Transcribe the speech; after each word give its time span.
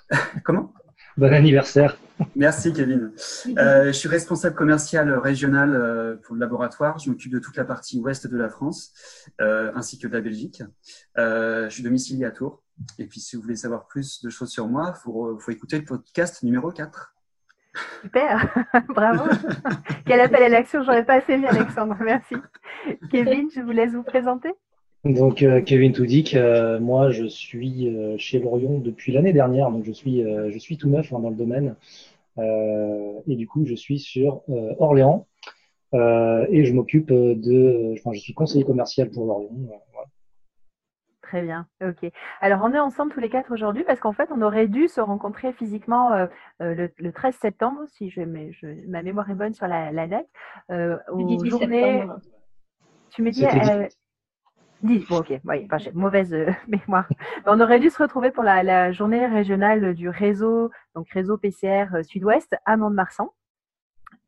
comment? 0.45 0.73
Bon 1.17 1.33
anniversaire. 1.33 1.97
Merci 2.37 2.71
Kevin. 2.71 3.11
Euh, 3.57 3.87
je 3.87 3.91
suis 3.91 4.07
responsable 4.07 4.55
commercial 4.55 5.11
régional 5.17 6.17
pour 6.23 6.35
le 6.35 6.39
laboratoire. 6.39 6.97
Je 6.99 7.09
m'occupe 7.09 7.33
de 7.33 7.39
toute 7.39 7.57
la 7.57 7.65
partie 7.65 7.99
ouest 7.99 8.27
de 8.27 8.37
la 8.37 8.47
France 8.47 8.93
euh, 9.41 9.71
ainsi 9.75 9.99
que 9.99 10.07
de 10.07 10.13
la 10.13 10.21
Belgique. 10.21 10.63
je 11.17 11.67
suis 11.69 11.83
domicilié 11.83 12.23
à 12.23 12.31
Tours. 12.31 12.63
Et 12.97 13.05
puis 13.05 13.19
si 13.19 13.35
vous 13.35 13.41
voulez 13.41 13.55
savoir 13.55 13.87
plus 13.87 14.21
de 14.23 14.29
choses 14.29 14.49
sur 14.49 14.67
moi, 14.67 14.93
il 14.95 14.99
faut, 15.01 15.37
faut, 15.39 15.51
écouter 15.51 15.77
le 15.77 15.85
podcast 15.85 16.43
numéro 16.43 16.71
4. 16.71 17.13
Super, 18.01 18.65
bravo. 18.89 19.29
Quel 20.05 20.21
appel 20.21 20.43
à 20.43 20.49
l'action, 20.49 20.83
j'aurais 20.83 21.05
pas 21.05 21.15
assez 21.15 21.37
vu 21.37 21.45
Alexandre, 21.45 21.95
merci. 22.01 22.35
Kevin, 23.11 23.49
je 23.53 23.61
vous 23.61 23.71
laisse 23.71 23.91
vous 23.91 24.03
présenter. 24.03 24.49
Donc 25.05 25.43
euh, 25.43 25.61
Kevin 25.61 25.93
Toudic, 25.93 26.35
euh, 26.35 26.79
moi 26.79 27.09
je 27.09 27.25
suis 27.25 27.87
euh, 27.87 28.17
chez 28.17 28.39
Lorion 28.39 28.79
depuis 28.79 29.13
l'année 29.13 29.31
dernière, 29.31 29.71
donc 29.71 29.85
je 29.85 29.93
suis 29.93 30.21
je 30.21 30.57
suis 30.59 30.77
tout 30.77 30.89
neuf 30.89 31.13
hein, 31.13 31.19
dans 31.19 31.29
le 31.29 31.35
domaine 31.35 31.75
et 33.27 33.35
du 33.35 33.47
coup 33.47 33.65
je 33.65 33.75
suis 33.75 33.99
sur 33.99 34.43
Orléans 34.79 35.27
et 35.93 36.63
je 36.63 36.73
m'occupe 36.73 37.11
de, 37.11 37.93
enfin 37.97 38.13
je 38.13 38.19
suis 38.19 38.33
conseiller 38.33 38.63
commercial 38.63 39.09
pour 39.09 39.25
Lorion. 39.25 39.49
Très 41.29 41.43
bien, 41.43 41.67
ok. 41.81 42.11
Alors 42.41 42.61
on 42.63 42.73
est 42.73 42.79
ensemble 42.79 43.13
tous 43.13 43.19
les 43.19 43.29
quatre 43.29 43.53
aujourd'hui 43.53 43.83
parce 43.83 43.99
qu'en 43.99 44.13
fait 44.13 44.29
on 44.31 44.41
aurait 44.41 44.67
dû 44.67 44.87
se 44.87 44.99
rencontrer 44.99 45.53
physiquement 45.53 46.09
le, 46.59 47.11
13 47.11 47.35
septembre, 47.35 47.81
si 47.87 48.09
je, 48.09 48.21
ma 48.87 49.03
mémoire 49.03 49.29
est 49.29 49.35
bonne 49.35 49.53
sur 49.53 49.67
la, 49.67 50.07
date, 50.07 50.27
aux 50.69 51.45
journées. 51.45 52.03
Tu 53.11 53.21
me 53.21 53.29
dis 53.29 53.45
bon, 55.09 55.17
ok, 55.17 55.33
oui, 55.45 55.67
j'ai 55.77 55.91
mauvaise 55.91 56.33
euh, 56.33 56.51
mémoire. 56.67 57.07
On 57.45 57.59
aurait 57.59 57.79
dû 57.79 57.89
se 57.89 58.01
retrouver 58.01 58.31
pour 58.31 58.43
la, 58.43 58.91
journée 58.91 59.25
régionale 59.25 59.93
du 59.93 60.09
réseau, 60.09 60.71
donc 60.95 61.09
réseau 61.09 61.37
PCR 61.37 61.87
euh, 61.93 62.03
Sud-Ouest 62.03 62.55
à 62.65 62.77
Mont-de-Marsan. 62.77 63.29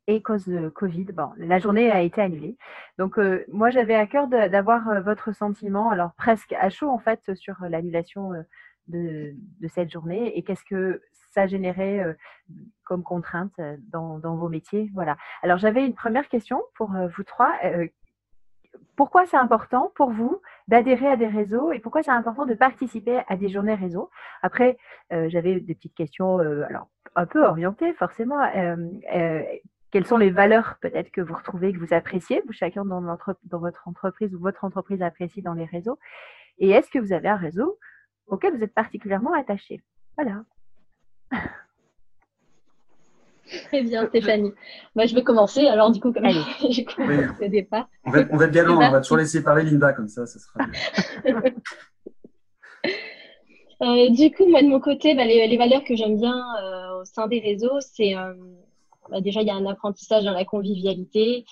Et 0.08 0.22
cause 0.22 0.48
de 0.48 0.70
Covid, 0.70 1.06
bon, 1.06 1.30
la 1.38 1.60
journée 1.60 1.92
a 1.92 2.02
été 2.02 2.22
annulée. 2.22 2.58
Donc, 2.98 3.20
euh, 3.20 3.46
moi, 3.52 3.70
j'avais 3.70 3.96
à 3.96 4.08
cœur 4.08 4.28
d'avoir 4.28 5.02
votre 5.04 5.32
sentiment, 5.32 5.90
alors 5.92 6.14
presque 6.14 6.54
à 6.54 6.70
chaud 6.70 6.90
en 6.90 6.98
fait, 6.98 7.36
sur 7.36 7.56
l'annulation 7.62 8.32
de, 8.88 9.36
cette 9.70 9.92
journée 9.92 10.38
et 10.38 10.44
qu'est-ce 10.44 10.66
que 10.66 11.02
ça 11.34 11.48
générait 11.48 12.18
comme 12.84 13.04
contrainte 13.04 13.54
dans, 13.92 14.18
vos 14.20 14.50
métiers. 14.50 14.90
Voilà. 14.94 15.18
Alors, 15.44 15.58
j'avais 15.58 15.86
une 15.86 15.94
première 15.94 16.28
question 16.28 16.62
pour 16.76 16.92
vous 16.92 17.24
trois 17.24 17.54
pourquoi 18.96 19.26
c'est 19.26 19.38
important 19.38 19.92
pour 19.96 20.12
vous 20.12 20.42
d'adhérer 20.68 21.08
à 21.08 21.18
des 21.18 21.28
réseaux 21.28 21.72
et 21.72 21.80
pourquoi 21.80 22.04
c'est 22.04 22.12
important 22.12 22.46
de 22.46 22.54
participer 22.54 23.22
à 23.28 23.36
des 23.36 23.50
journées 23.50 23.76
réseau. 23.76 24.10
Après, 24.42 24.78
euh, 25.12 25.30
j'avais 25.30 25.60
des 25.60 25.76
petites 25.76 25.96
questions, 25.96 26.40
euh, 26.40 26.64
alors 26.70 26.88
un 27.16 27.26
peu 27.26 27.44
orientées 27.44 27.94
forcément. 27.94 28.40
Euh, 28.56 29.44
quelles 29.92 30.08
sont 30.08 30.18
les 30.18 30.32
valeurs 30.32 30.78
peut-être 30.82 31.12
que 31.12 31.22
vous 31.22 31.34
retrouvez, 31.34 31.74
que 31.74 31.78
vous 31.78 31.94
appréciez, 31.94 32.42
vous 32.46 32.54
chacun 32.54 32.86
dans, 32.86 33.02
dans 33.02 33.60
votre 33.60 33.88
entreprise 33.88 34.34
ou 34.34 34.40
votre 34.40 34.64
entreprise 34.64 35.02
apprécie 35.02 35.42
dans 35.42 35.54
les 35.54 35.66
réseaux 35.66 36.00
Et 36.58 36.70
est-ce 36.70 36.90
que 36.90 37.00
vous 37.00 37.14
avez 37.14 37.28
un 37.28 37.36
réseau 37.36 37.78
auquel 38.28 38.56
vous 38.56 38.64
êtes 38.64 38.74
particulièrement 38.74 39.34
attaché? 39.34 39.82
Voilà. 40.18 40.44
Très 43.68 43.84
bien, 43.84 44.08
Stéphanie. 44.08 44.54
Moi, 44.96 45.06
je 45.08 45.16
vais 45.16 45.24
commencer. 45.24 45.68
Alors, 45.68 45.92
du 45.92 46.00
coup, 46.00 46.14
comme 46.14 46.26
j'ai 46.70 46.86
commencé 46.86 47.46
au 47.46 47.50
départ. 47.50 47.90
On 48.06 48.12
va, 48.12 48.24
on 48.32 48.38
va 48.38 48.46
être 48.46 48.52
galant, 48.52 48.78
on 48.78 48.92
va 48.92 49.02
toujours 49.02 49.18
laisser 49.18 49.44
parler 49.44 49.64
Linda, 49.64 49.92
comme 49.94 50.08
ça, 50.08 50.26
ça 50.26 50.40
sera 50.40 50.66
euh, 53.82 54.10
du 54.12 54.32
coup, 54.32 54.48
moi, 54.48 54.62
de 54.62 54.68
mon 54.68 54.80
côté, 54.80 55.16
bah, 55.16 55.26
les, 55.26 55.58
valeurs 55.58 55.84
que 55.84 55.96
j'aime 55.96 56.18
bien 56.18 56.38
euh, 56.64 57.02
au 57.02 57.06
sein 57.06 57.28
des 57.28 57.40
réseaux, 57.40 57.80
c'est 57.82 58.16
euh, 58.16 58.34
bah, 59.12 59.22
déjà, 59.22 59.42
il 59.42 59.48
y 59.48 59.52
a 59.52 59.56
un 59.56 59.66
apprentissage 59.66 60.24
dans 60.24 60.34
la 60.34 60.46
convivialité, 60.46 61.46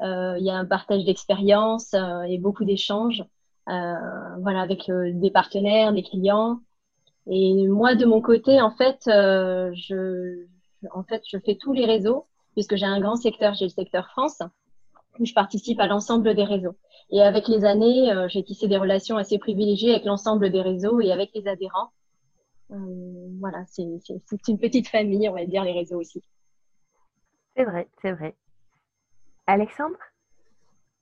il 0.00 0.42
y 0.42 0.50
a 0.50 0.54
un 0.54 0.66
partage 0.66 1.04
d'expériences 1.04 1.94
et 2.28 2.38
beaucoup 2.38 2.64
d'échanges 2.64 3.24
voilà, 3.66 4.60
avec 4.60 4.90
des 4.90 5.30
partenaires, 5.30 5.92
des 5.92 6.02
clients. 6.02 6.60
Et 7.28 7.66
moi, 7.66 7.94
de 7.94 8.04
mon 8.04 8.20
côté, 8.20 8.60
en 8.60 8.70
fait, 8.70 9.00
je 9.06 10.46
en 10.92 11.02
fait, 11.04 11.22
je 11.26 11.38
fais 11.38 11.56
tous 11.56 11.72
les 11.72 11.86
réseaux, 11.86 12.26
puisque 12.52 12.76
j'ai 12.76 12.86
un 12.86 13.00
grand 13.00 13.16
secteur, 13.16 13.54
j'ai 13.54 13.66
le 13.66 13.70
secteur 13.70 14.08
France, 14.08 14.42
où 15.18 15.24
je 15.24 15.32
participe 15.32 15.80
à 15.80 15.86
l'ensemble 15.86 16.34
des 16.34 16.44
réseaux. 16.44 16.76
Et 17.10 17.22
avec 17.22 17.48
les 17.48 17.64
années, 17.64 18.12
euh, 18.12 18.28
j'ai 18.28 18.42
tissé 18.42 18.68
des 18.68 18.76
relations 18.76 19.16
assez 19.16 19.38
privilégiées 19.38 19.90
avec 19.90 20.04
l'ensemble 20.04 20.50
des 20.50 20.60
réseaux 20.60 21.00
et 21.00 21.12
avec 21.12 21.30
les 21.34 21.46
adhérents. 21.46 21.90
Euh, 22.72 23.28
voilà, 23.40 23.64
c'est 23.66 23.84
une 24.48 24.58
petite 24.58 24.88
famille, 24.88 25.28
on 25.28 25.34
va 25.34 25.46
dire, 25.46 25.64
les 25.64 25.72
réseaux 25.72 26.00
aussi. 26.00 26.22
C'est 27.56 27.64
vrai, 27.64 27.88
c'est 28.02 28.12
vrai. 28.12 28.36
Alexandre? 29.46 29.96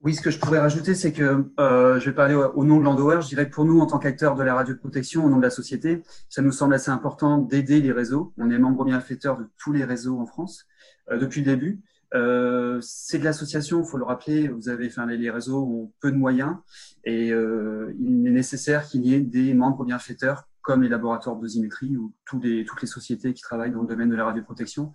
Oui, 0.02 0.14
ce 0.14 0.20
que 0.20 0.30
je 0.30 0.38
pourrais 0.38 0.60
rajouter, 0.60 0.94
c'est 0.94 1.12
que 1.12 1.50
euh, 1.58 1.98
je 1.98 2.04
vais 2.10 2.14
parler 2.14 2.34
au, 2.34 2.64
nom 2.64 2.78
de 2.78 2.84
Landower. 2.84 3.22
Je 3.22 3.28
dirais 3.28 3.48
que 3.48 3.54
pour 3.54 3.64
nous, 3.64 3.80
en 3.80 3.86
tant 3.86 3.98
qu'acteurs 3.98 4.36
de 4.36 4.42
la 4.42 4.54
radioprotection, 4.54 5.24
au 5.24 5.30
nom 5.30 5.38
de 5.38 5.42
la 5.42 5.50
société, 5.50 6.02
ça 6.28 6.42
nous 6.42 6.52
semble 6.52 6.74
assez 6.74 6.90
important 6.90 7.38
d'aider 7.38 7.80
les 7.80 7.90
réseaux. 7.90 8.32
On 8.36 8.50
est 8.50 8.58
membre 8.58 8.84
bienfaiteur 8.84 9.38
de 9.38 9.48
tous 9.56 9.72
les 9.72 9.84
réseaux 9.84 10.20
en 10.20 10.26
France 10.26 10.66
euh, 11.10 11.16
depuis 11.18 11.40
le 11.40 11.46
début. 11.46 11.80
Euh, 12.12 12.78
c'est 12.82 13.18
de 13.18 13.24
l'association, 13.24 13.82
il 13.82 13.88
faut 13.88 13.96
le 13.96 14.04
rappeler. 14.04 14.46
Vous 14.46 14.68
avez, 14.68 14.86
enfin, 14.86 15.06
les, 15.06 15.30
réseaux 15.30 15.64
ont 15.64 15.92
peu 16.00 16.12
de 16.12 16.16
moyens 16.16 16.56
et 17.04 17.28
il 17.28 18.26
est 18.26 18.30
nécessaire 18.30 18.86
qu'il 18.86 19.04
y 19.04 19.14
ait 19.14 19.20
des 19.20 19.54
membres 19.54 19.84
bienfaiteurs 19.84 20.46
comme 20.64 20.82
les 20.82 20.88
laboratoires 20.88 21.36
dosimétrie 21.36 21.96
ou 21.98 22.14
toutes 22.24 22.42
les 22.42 22.86
sociétés 22.86 23.34
qui 23.34 23.42
travaillent 23.42 23.70
dans 23.70 23.82
le 23.82 23.86
domaine 23.86 24.08
de 24.08 24.16
la 24.16 24.24
radioprotection. 24.24 24.92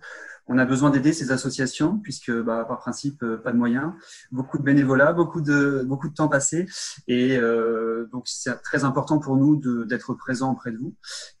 On 0.48 0.58
a 0.58 0.64
besoin 0.64 0.90
d'aider 0.90 1.12
ces 1.12 1.30
associations 1.30 1.96
puisque, 1.98 2.32
bah, 2.32 2.64
par 2.66 2.78
principe, 2.78 3.22
euh, 3.22 3.36
pas 3.36 3.52
de 3.52 3.56
moyens, 3.56 3.92
beaucoup 4.32 4.58
de 4.58 4.64
bénévolat, 4.64 5.12
beaucoup 5.12 5.40
de, 5.40 5.84
beaucoup 5.86 6.08
de 6.08 6.14
temps 6.14 6.26
passé. 6.26 6.66
Et 7.06 7.38
euh, 7.38 8.08
donc, 8.10 8.24
c'est 8.26 8.52
très 8.62 8.82
important 8.82 9.20
pour 9.20 9.36
nous 9.36 9.56
d'être 9.86 10.12
présents 10.14 10.50
auprès 10.50 10.72
de 10.72 10.76
vous. 10.76 10.92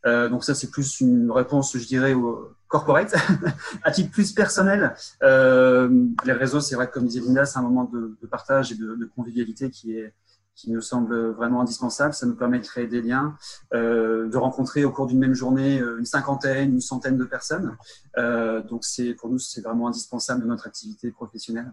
Euh, 0.06 0.28
donc 0.28 0.44
ça, 0.44 0.54
c'est 0.54 0.70
plus 0.70 1.00
une 1.00 1.32
réponse, 1.32 1.76
je 1.76 1.86
dirais, 1.86 2.14
au 2.14 2.54
corporate. 2.68 3.16
à 3.82 3.90
titre 3.90 4.12
plus 4.12 4.30
personnel, 4.30 4.94
euh, 5.24 6.06
les 6.24 6.32
réseaux, 6.32 6.60
c'est 6.60 6.76
vrai 6.76 6.86
que 6.86 6.92
comme 6.92 7.06
disait 7.06 7.20
Linda, 7.20 7.46
c'est 7.46 7.58
un 7.58 7.62
moment 7.62 7.90
de, 7.92 8.16
partage 8.30 8.70
et 8.70 8.76
de 8.76 9.10
convivialité 9.16 9.70
qui 9.70 9.96
est 9.96 10.14
qui 10.60 10.70
nous 10.70 10.82
semble 10.82 11.30
vraiment 11.30 11.62
indispensable. 11.62 12.12
Ça 12.12 12.26
nous 12.26 12.36
permet 12.36 12.58
de 12.58 12.64
créer 12.64 12.86
des 12.86 13.00
liens, 13.00 13.34
euh, 13.72 14.28
de 14.28 14.36
rencontrer 14.36 14.84
au 14.84 14.90
cours 14.90 15.06
d'une 15.06 15.18
même 15.18 15.34
journée 15.34 15.80
euh, 15.80 15.98
une 15.98 16.04
cinquantaine, 16.04 16.74
une 16.74 16.80
centaine 16.80 17.16
de 17.16 17.24
personnes. 17.24 17.76
Euh, 18.18 18.62
donc 18.62 18.84
c'est 18.84 19.14
pour 19.14 19.30
nous 19.30 19.38
c'est 19.38 19.62
vraiment 19.62 19.88
indispensable 19.88 20.42
de 20.42 20.46
notre 20.46 20.66
activité 20.66 21.10
professionnelle. 21.10 21.72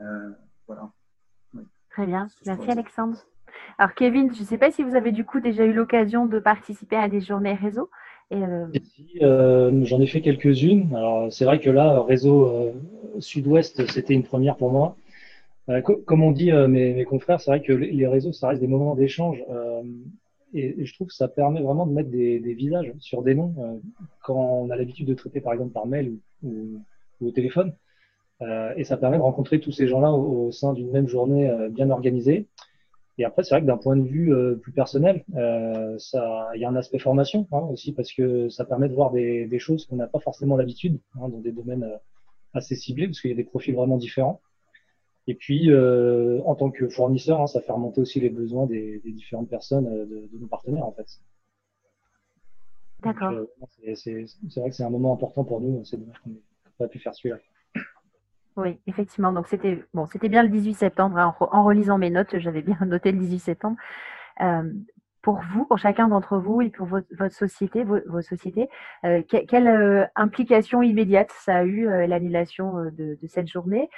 Euh, 0.00 0.30
voilà. 0.66 0.90
Très 1.90 2.06
bien, 2.06 2.28
merci 2.46 2.70
Alexandre. 2.70 3.18
Alors 3.78 3.94
Kevin, 3.94 4.32
je 4.32 4.40
ne 4.40 4.46
sais 4.46 4.58
pas 4.58 4.70
si 4.70 4.82
vous 4.82 4.94
avez 4.94 5.12
du 5.12 5.24
coup 5.24 5.40
déjà 5.40 5.64
eu 5.64 5.72
l'occasion 5.72 6.26
de 6.26 6.38
participer 6.38 6.96
à 6.96 7.08
des 7.08 7.20
journées 7.20 7.54
réseau. 7.54 7.90
Euh, 8.32 8.66
euh, 9.22 9.84
J'en 9.84 10.00
ai 10.00 10.06
fait 10.06 10.20
quelques-unes. 10.20 10.94
Alors 10.94 11.32
c'est 11.32 11.44
vrai 11.44 11.60
que 11.60 11.70
là, 11.70 12.02
réseau 12.02 12.72
Sud-Ouest, 13.18 13.90
c'était 13.90 14.14
une 14.14 14.24
première 14.24 14.56
pour 14.56 14.72
moi. 14.72 14.96
Euh, 15.70 15.80
comme 15.80 16.22
on 16.22 16.30
dit 16.30 16.52
euh, 16.52 16.68
mes, 16.68 17.04
confrères, 17.04 17.40
c'est 17.40 17.50
vrai 17.50 17.62
que 17.62 17.72
les 17.72 18.06
réseaux, 18.06 18.32
ça 18.32 18.48
reste 18.48 18.60
des 18.60 18.66
moments 18.66 18.94
d'échange. 18.94 19.42
Euh, 19.50 19.82
et, 20.52 20.84
je 20.84 20.94
trouve 20.94 21.08
que 21.08 21.14
ça 21.14 21.28
permet 21.28 21.62
vraiment 21.62 21.86
de 21.86 21.92
mettre 21.92 22.10
des, 22.10 22.38
visages 22.54 22.92
sur 22.98 23.22
des 23.22 23.34
noms 23.34 23.82
quand 24.22 24.34
on 24.34 24.70
a 24.70 24.76
l'habitude 24.76 25.06
de 25.06 25.14
traiter 25.14 25.40
par 25.40 25.52
exemple 25.52 25.72
par 25.72 25.86
mail 25.86 26.16
ou, 26.42 26.80
au 27.20 27.30
téléphone. 27.30 27.74
et 28.76 28.84
ça 28.84 28.96
permet 28.96 29.16
de 29.16 29.22
rencontrer 29.22 29.58
tous 29.58 29.72
ces 29.72 29.88
gens-là 29.88 30.12
au, 30.12 30.52
sein 30.52 30.72
d'une 30.72 30.90
même 30.92 31.08
journée 31.08 31.50
bien 31.70 31.90
organisée. 31.90 32.46
Et 33.18 33.24
après, 33.24 33.42
c'est 33.42 33.54
vrai 33.54 33.62
que 33.62 33.66
d'un 33.66 33.78
point 33.78 33.96
de 33.96 34.02
vue 34.02 34.32
plus 34.62 34.72
personnel, 34.72 35.24
ça, 35.98 36.50
il 36.54 36.60
y 36.60 36.64
a 36.64 36.68
un 36.68 36.76
aspect 36.76 36.98
formation 36.98 37.48
hein, 37.50 37.66
aussi 37.72 37.92
parce 37.92 38.12
que 38.12 38.48
ça 38.48 38.64
permet 38.64 38.88
de 38.88 38.94
voir 38.94 39.10
des, 39.10 39.46
des 39.46 39.58
choses 39.58 39.86
qu'on 39.86 39.96
n'a 39.96 40.06
pas 40.06 40.20
forcément 40.20 40.56
l'habitude 40.56 41.00
hein, 41.16 41.28
dans 41.28 41.40
des 41.40 41.52
domaines 41.52 41.90
assez 42.52 42.76
ciblés 42.76 43.06
parce 43.06 43.20
qu'il 43.20 43.30
y 43.30 43.34
a 43.34 43.36
des 43.36 43.44
profils 43.44 43.74
vraiment 43.74 43.96
différents. 43.96 44.40
Et 45.26 45.34
puis, 45.34 45.70
euh, 45.70 46.40
en 46.44 46.54
tant 46.54 46.70
que 46.70 46.88
fournisseur, 46.88 47.40
hein, 47.40 47.46
ça 47.46 47.60
fait 47.62 47.72
remonter 47.72 48.00
aussi 48.00 48.20
les 48.20 48.28
besoins 48.28 48.66
des, 48.66 48.98
des 48.98 49.12
différentes 49.12 49.48
personnes 49.48 49.86
euh, 49.86 50.04
de, 50.04 50.28
de, 50.30 50.38
nos 50.38 50.46
partenaires, 50.46 50.84
en 50.84 50.92
fait. 50.92 51.06
D'accord. 53.02 53.32
Euh, 53.32 53.46
c'est 53.94 54.26
vrai 54.56 54.70
que 54.70 54.76
c'est 54.76 54.84
un 54.84 54.90
moment 54.90 55.14
important 55.14 55.44
pour 55.44 55.60
nous. 55.60 55.82
C'est 55.84 55.96
dommage 55.96 56.18
qu'on 56.18 56.30
n'ait 56.30 56.42
pas 56.78 56.88
pu 56.88 56.98
faire 56.98 57.14
celui-là. 57.14 57.38
Oui, 58.56 58.78
effectivement. 58.86 59.32
Donc 59.32 59.48
c'était 59.48 59.82
bon, 59.94 60.06
c'était 60.06 60.28
bien 60.28 60.42
le 60.42 60.48
18 60.48 60.74
septembre. 60.74 61.18
Hein. 61.18 61.34
En, 61.40 61.48
en, 61.52 61.64
relisant 61.64 61.98
mes 61.98 62.10
notes, 62.10 62.38
j'avais 62.38 62.62
bien 62.62 62.78
noté 62.86 63.10
le 63.10 63.18
18 63.18 63.38
septembre. 63.40 63.76
Pour 65.22 65.40
vous, 65.52 65.64
pour 65.64 65.78
chacun 65.78 66.08
d'entre 66.08 66.36
vous 66.36 66.60
et 66.60 66.68
pour 66.68 66.86
votre, 66.86 67.08
votre 67.18 67.34
société, 67.34 67.82
vos, 67.82 67.98
vos 68.06 68.20
sociétés, 68.20 68.68
que, 69.02 69.44
quelle 69.46 70.10
implication 70.16 70.82
immédiate 70.82 71.30
ça 71.32 71.56
a 71.56 71.64
eu 71.64 71.86
l'annulation 72.06 72.74
de, 72.90 73.18
de, 73.20 73.26
cette 73.26 73.48
journée? 73.48 73.88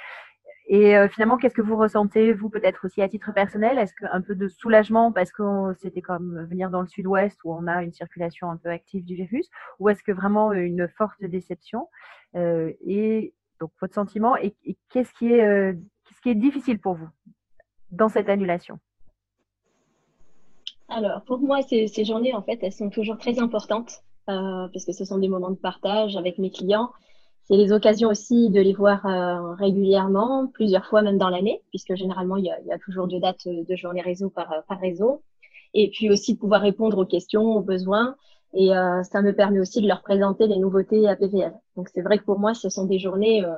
Et 0.69 0.97
euh, 0.97 1.07
finalement, 1.07 1.37
qu'est-ce 1.37 1.55
que 1.55 1.61
vous 1.61 1.77
ressentez, 1.77 2.33
vous, 2.33 2.49
peut-être 2.49 2.85
aussi 2.85 3.01
à 3.01 3.07
titre 3.07 3.33
personnel? 3.33 3.77
Est-ce 3.77 3.93
qu'un 3.93 4.21
peu 4.21 4.35
de 4.35 4.49
soulagement 4.49 5.13
parce 5.13 5.31
que 5.31 5.73
c'était 5.79 6.01
comme 6.01 6.45
venir 6.45 6.69
dans 6.69 6.81
le 6.81 6.87
sud-ouest 6.87 7.39
où 7.45 7.53
on 7.53 7.67
a 7.67 7.83
une 7.83 7.93
circulation 7.93 8.51
un 8.51 8.57
peu 8.57 8.69
active 8.69 9.05
du 9.05 9.15
virus? 9.15 9.49
Ou 9.79 9.87
est-ce 9.87 10.03
que 10.03 10.11
vraiment 10.11 10.51
une 10.51 10.89
forte 10.89 11.23
déception? 11.23 11.87
Euh, 12.35 12.73
Et 12.85 13.33
donc, 13.61 13.71
votre 13.79 13.93
sentiment, 13.93 14.35
et, 14.35 14.55
et 14.65 14.77
qu'est-ce 14.89 15.13
qui, 15.13 15.31
est, 15.31 15.45
euh, 15.45 15.73
qu'est-ce 16.03 16.21
qui 16.21 16.29
est 16.29 16.35
difficile 16.35 16.79
pour 16.79 16.95
vous 16.95 17.09
dans 17.91 18.09
cette 18.09 18.27
annulation? 18.27 18.77
Alors, 20.89 21.23
pour 21.23 21.39
moi, 21.39 21.61
ces, 21.61 21.87
journées, 22.03 22.33
en 22.33 22.41
fait, 22.41 22.59
elles 22.61 22.73
sont 22.73 22.89
toujours 22.89 23.17
très 23.17 23.39
importantes 23.39 24.03
parce 24.25 24.83
que 24.83 24.91
ce 24.91 25.05
sont 25.05 25.17
des 25.17 25.29
moments 25.29 25.51
de 25.51 25.55
partage 25.55 26.17
avec 26.17 26.37
mes 26.37 26.51
clients 26.51 26.91
c'est 27.47 27.55
les 27.57 27.71
occasions 27.71 28.09
aussi 28.09 28.49
de 28.49 28.59
les 28.59 28.73
voir 28.73 29.05
euh, 29.05 29.53
régulièrement, 29.55 30.47
plusieurs 30.47 30.85
fois 30.85 31.01
même 31.01 31.17
dans 31.17 31.29
l'année, 31.29 31.61
puisque 31.69 31.95
généralement, 31.95 32.37
il 32.37 32.45
y, 32.45 32.51
a, 32.51 32.59
il 32.61 32.67
y, 32.67 32.71
a, 32.71 32.77
toujours 32.77 33.07
deux 33.07 33.19
dates 33.19 33.47
de 33.47 33.75
journée 33.75 34.01
réseau 34.01 34.29
par, 34.29 34.63
par 34.67 34.79
réseau. 34.79 35.23
Et 35.73 35.89
puis 35.89 36.09
aussi 36.09 36.33
de 36.33 36.39
pouvoir 36.39 36.61
répondre 36.61 36.97
aux 36.97 37.05
questions, 37.05 37.43
aux 37.43 37.61
besoins. 37.61 38.15
Et 38.53 38.75
euh, 38.75 39.03
ça 39.03 39.21
me 39.21 39.33
permet 39.33 39.59
aussi 39.59 39.81
de 39.81 39.87
leur 39.87 40.01
présenter 40.01 40.47
les 40.47 40.57
nouveautés 40.57 41.07
à 41.07 41.15
PVL. 41.15 41.53
Donc 41.75 41.89
c'est 41.93 42.01
vrai 42.01 42.17
que 42.17 42.23
pour 42.23 42.39
moi, 42.39 42.53
ce 42.53 42.69
sont 42.69 42.85
des 42.85 42.99
journées 42.99 43.43
euh, 43.43 43.53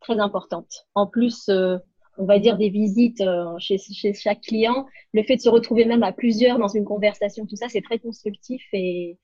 très 0.00 0.18
importantes. 0.18 0.86
En 0.94 1.06
plus, 1.06 1.48
euh, 1.48 1.78
on 2.18 2.24
va 2.24 2.38
dire 2.38 2.56
des 2.56 2.70
visites 2.70 3.20
euh, 3.20 3.56
chez, 3.58 3.78
chez 3.78 4.12
chaque 4.14 4.40
client, 4.40 4.86
le 5.12 5.22
fait 5.22 5.36
de 5.36 5.40
se 5.40 5.48
retrouver 5.48 5.84
même 5.84 6.02
à 6.02 6.12
plusieurs 6.12 6.58
dans 6.58 6.68
une 6.68 6.84
conversation, 6.84 7.46
tout 7.46 7.56
ça, 7.56 7.68
c'est 7.68 7.82
très 7.82 7.98
constructif. 7.98 8.62
Et 8.72 9.18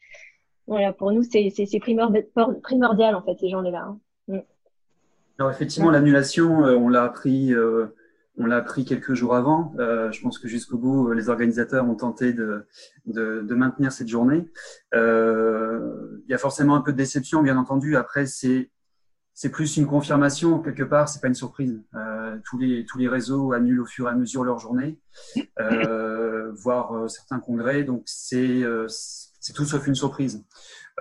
voilà, 0.67 0.93
pour 0.93 1.13
nous, 1.13 1.23
c'est 1.23 1.51
primordial, 1.81 3.15
en 3.15 3.23
fait, 3.23 3.39
ces. 3.39 3.53
Hein. 3.53 3.99
Alors 5.39 5.51
effectivement, 5.51 5.91
l'annulation, 5.91 6.65
euh, 6.65 6.77
on 6.77 6.89
l'a 6.89 7.05
appris, 7.05 7.53
euh, 7.53 7.87
on 8.39 8.47
l'a 8.47 8.57
appris 8.57 8.85
quelques 8.85 9.13
jours 9.13 9.35
avant. 9.35 9.75
Euh, 9.79 10.11
je 10.11 10.21
pense 10.23 10.39
que 10.39 10.49
jusqu'au 10.49 10.79
bout, 10.79 11.13
les 11.13 11.29
organisateurs 11.29 11.87
ont 11.87 11.95
tenté 11.95 12.33
de, 12.33 12.67
de, 13.07 13.43
de 13.43 13.55
maintenir 13.55 13.93
cette 13.93 14.09
journée. 14.09 14.49
il 14.95 16.25
y 16.29 16.35
a 16.35 16.39
forcément 16.39 16.75
un 16.75 16.81
peu 16.81 16.93
de 16.93 16.97
déception, 16.97 17.43
bien 17.43 17.59
entendu. 17.59 17.97
Après, 17.97 18.27
c'est 18.27 18.71
c'est 19.39 19.51
plus 19.51 19.77
une 19.77 19.87
confirmation 19.87 20.61
quelque 20.61 20.83
part. 20.83 21.11
C'est 21.11 21.21
pas 21.21 21.29
une 21.29 21.35
surprise. 21.35 21.83
tous 22.45 22.59
les 22.59 22.87
tous 22.87 22.97
les 22.97 23.09
réseaux 23.09 23.53
annulent 23.53 23.83
au 23.83 23.87
fur 23.87 24.07
et 24.09 24.11
à 24.11 24.15
mesure 24.15 24.43
leur 24.43 24.59
journée, 24.59 24.99
voire 26.55 27.11
certains 27.11 27.41
congrès. 27.41 27.85
Donc 27.85 28.05
c'est 28.07 28.63
c'est 28.89 29.53
tout 29.53 29.67
sauf 29.67 29.87
une 29.87 29.95
surprise. 29.95 30.43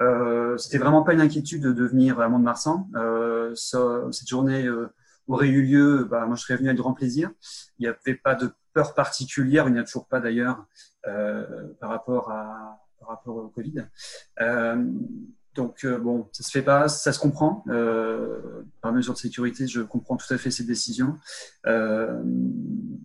Euh, 0.02 0.58
c'était 0.58 0.78
vraiment 0.78 1.04
pas 1.04 1.14
une 1.14 1.22
inquiétude 1.22 1.62
de 1.62 1.72
devenir 1.72 2.20
à 2.20 2.28
Mont-de-Marsan. 2.28 2.88
Euh, 2.96 3.54
cette 3.56 4.28
journée 4.28 4.66
euh, 4.66 4.92
aurait 5.28 5.48
eu 5.48 5.62
lieu, 5.62 6.08
bah, 6.10 6.26
moi 6.26 6.36
je 6.36 6.42
serais 6.42 6.58
venu 6.58 6.70
avec 6.70 6.80
grand 6.80 6.94
plaisir. 6.94 7.32
Il 7.80 7.84
n'y 7.84 7.88
avait 7.88 8.16
pas 8.16 8.36
de 8.36 8.52
peur 8.74 8.94
particulière, 8.94 9.68
il 9.68 9.74
n'y 9.74 9.80
a 9.80 9.84
toujours 9.84 10.08
pas 10.08 10.20
d'ailleurs 10.20 10.66
euh, 11.08 11.46
par 11.80 11.90
rapport 11.90 12.32
à 12.32 12.80
par 13.00 13.10
rapport 13.10 13.36
au 13.38 13.48
Covid. 13.50 13.86
Euh, 15.58 15.62
donc 15.62 15.84
euh, 15.84 15.98
bon, 15.98 16.28
ça 16.32 16.44
se 16.44 16.52
fait 16.52 16.62
pas, 16.62 16.88
ça 16.88 17.12
se 17.12 17.20
comprend. 17.20 17.64
Euh, 17.70 18.64
par 18.82 18.94
mesure 18.94 19.14
de 19.14 19.18
sécurité, 19.18 19.68
je 19.68 19.82
comprends 19.82 20.18
tout 20.18 20.32
à 20.34 20.38
fait 20.38 20.52
ces 20.52 20.64
décisions. 20.64 21.16
Euh, 21.66 22.22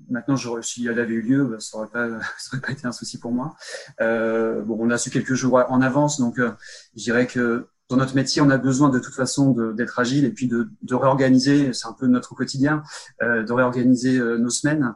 maintenant, 0.08 0.36
si 0.62 0.86
elle 0.86 0.98
avait 0.98 1.14
eu 1.14 1.22
lieu, 1.22 1.44
bah, 1.44 1.56
ça 1.60 1.78
n'aurait 1.78 1.90
pas, 1.90 2.08
aurait 2.52 2.60
pas 2.60 2.72
été 2.72 2.86
un 2.86 2.92
souci 2.92 3.18
pour 3.18 3.32
moi. 3.32 3.54
Euh, 4.00 4.62
bon, 4.62 4.76
on 4.80 4.90
a 4.90 4.98
su 4.98 5.10
quelques 5.10 5.34
jours 5.34 5.62
en 5.68 5.80
avance, 5.80 6.20
donc 6.20 6.38
euh, 6.38 6.50
je 6.96 7.02
dirais 7.04 7.26
que 7.26 7.66
dans 7.88 7.96
notre 7.96 8.14
métier, 8.14 8.40
on 8.40 8.50
a 8.50 8.58
besoin 8.58 8.88
de 8.88 9.00
toute 9.00 9.14
façon 9.14 9.50
d'être 9.72 9.98
agile 9.98 10.24
et 10.24 10.30
puis 10.30 10.46
de, 10.46 10.68
de 10.82 10.94
réorganiser. 10.94 11.72
C'est 11.72 11.88
un 11.88 11.92
peu 11.92 12.06
notre 12.06 12.36
quotidien, 12.36 12.84
euh, 13.20 13.42
de 13.42 13.52
réorganiser 13.52 14.16
nos 14.38 14.50
semaines. 14.50 14.94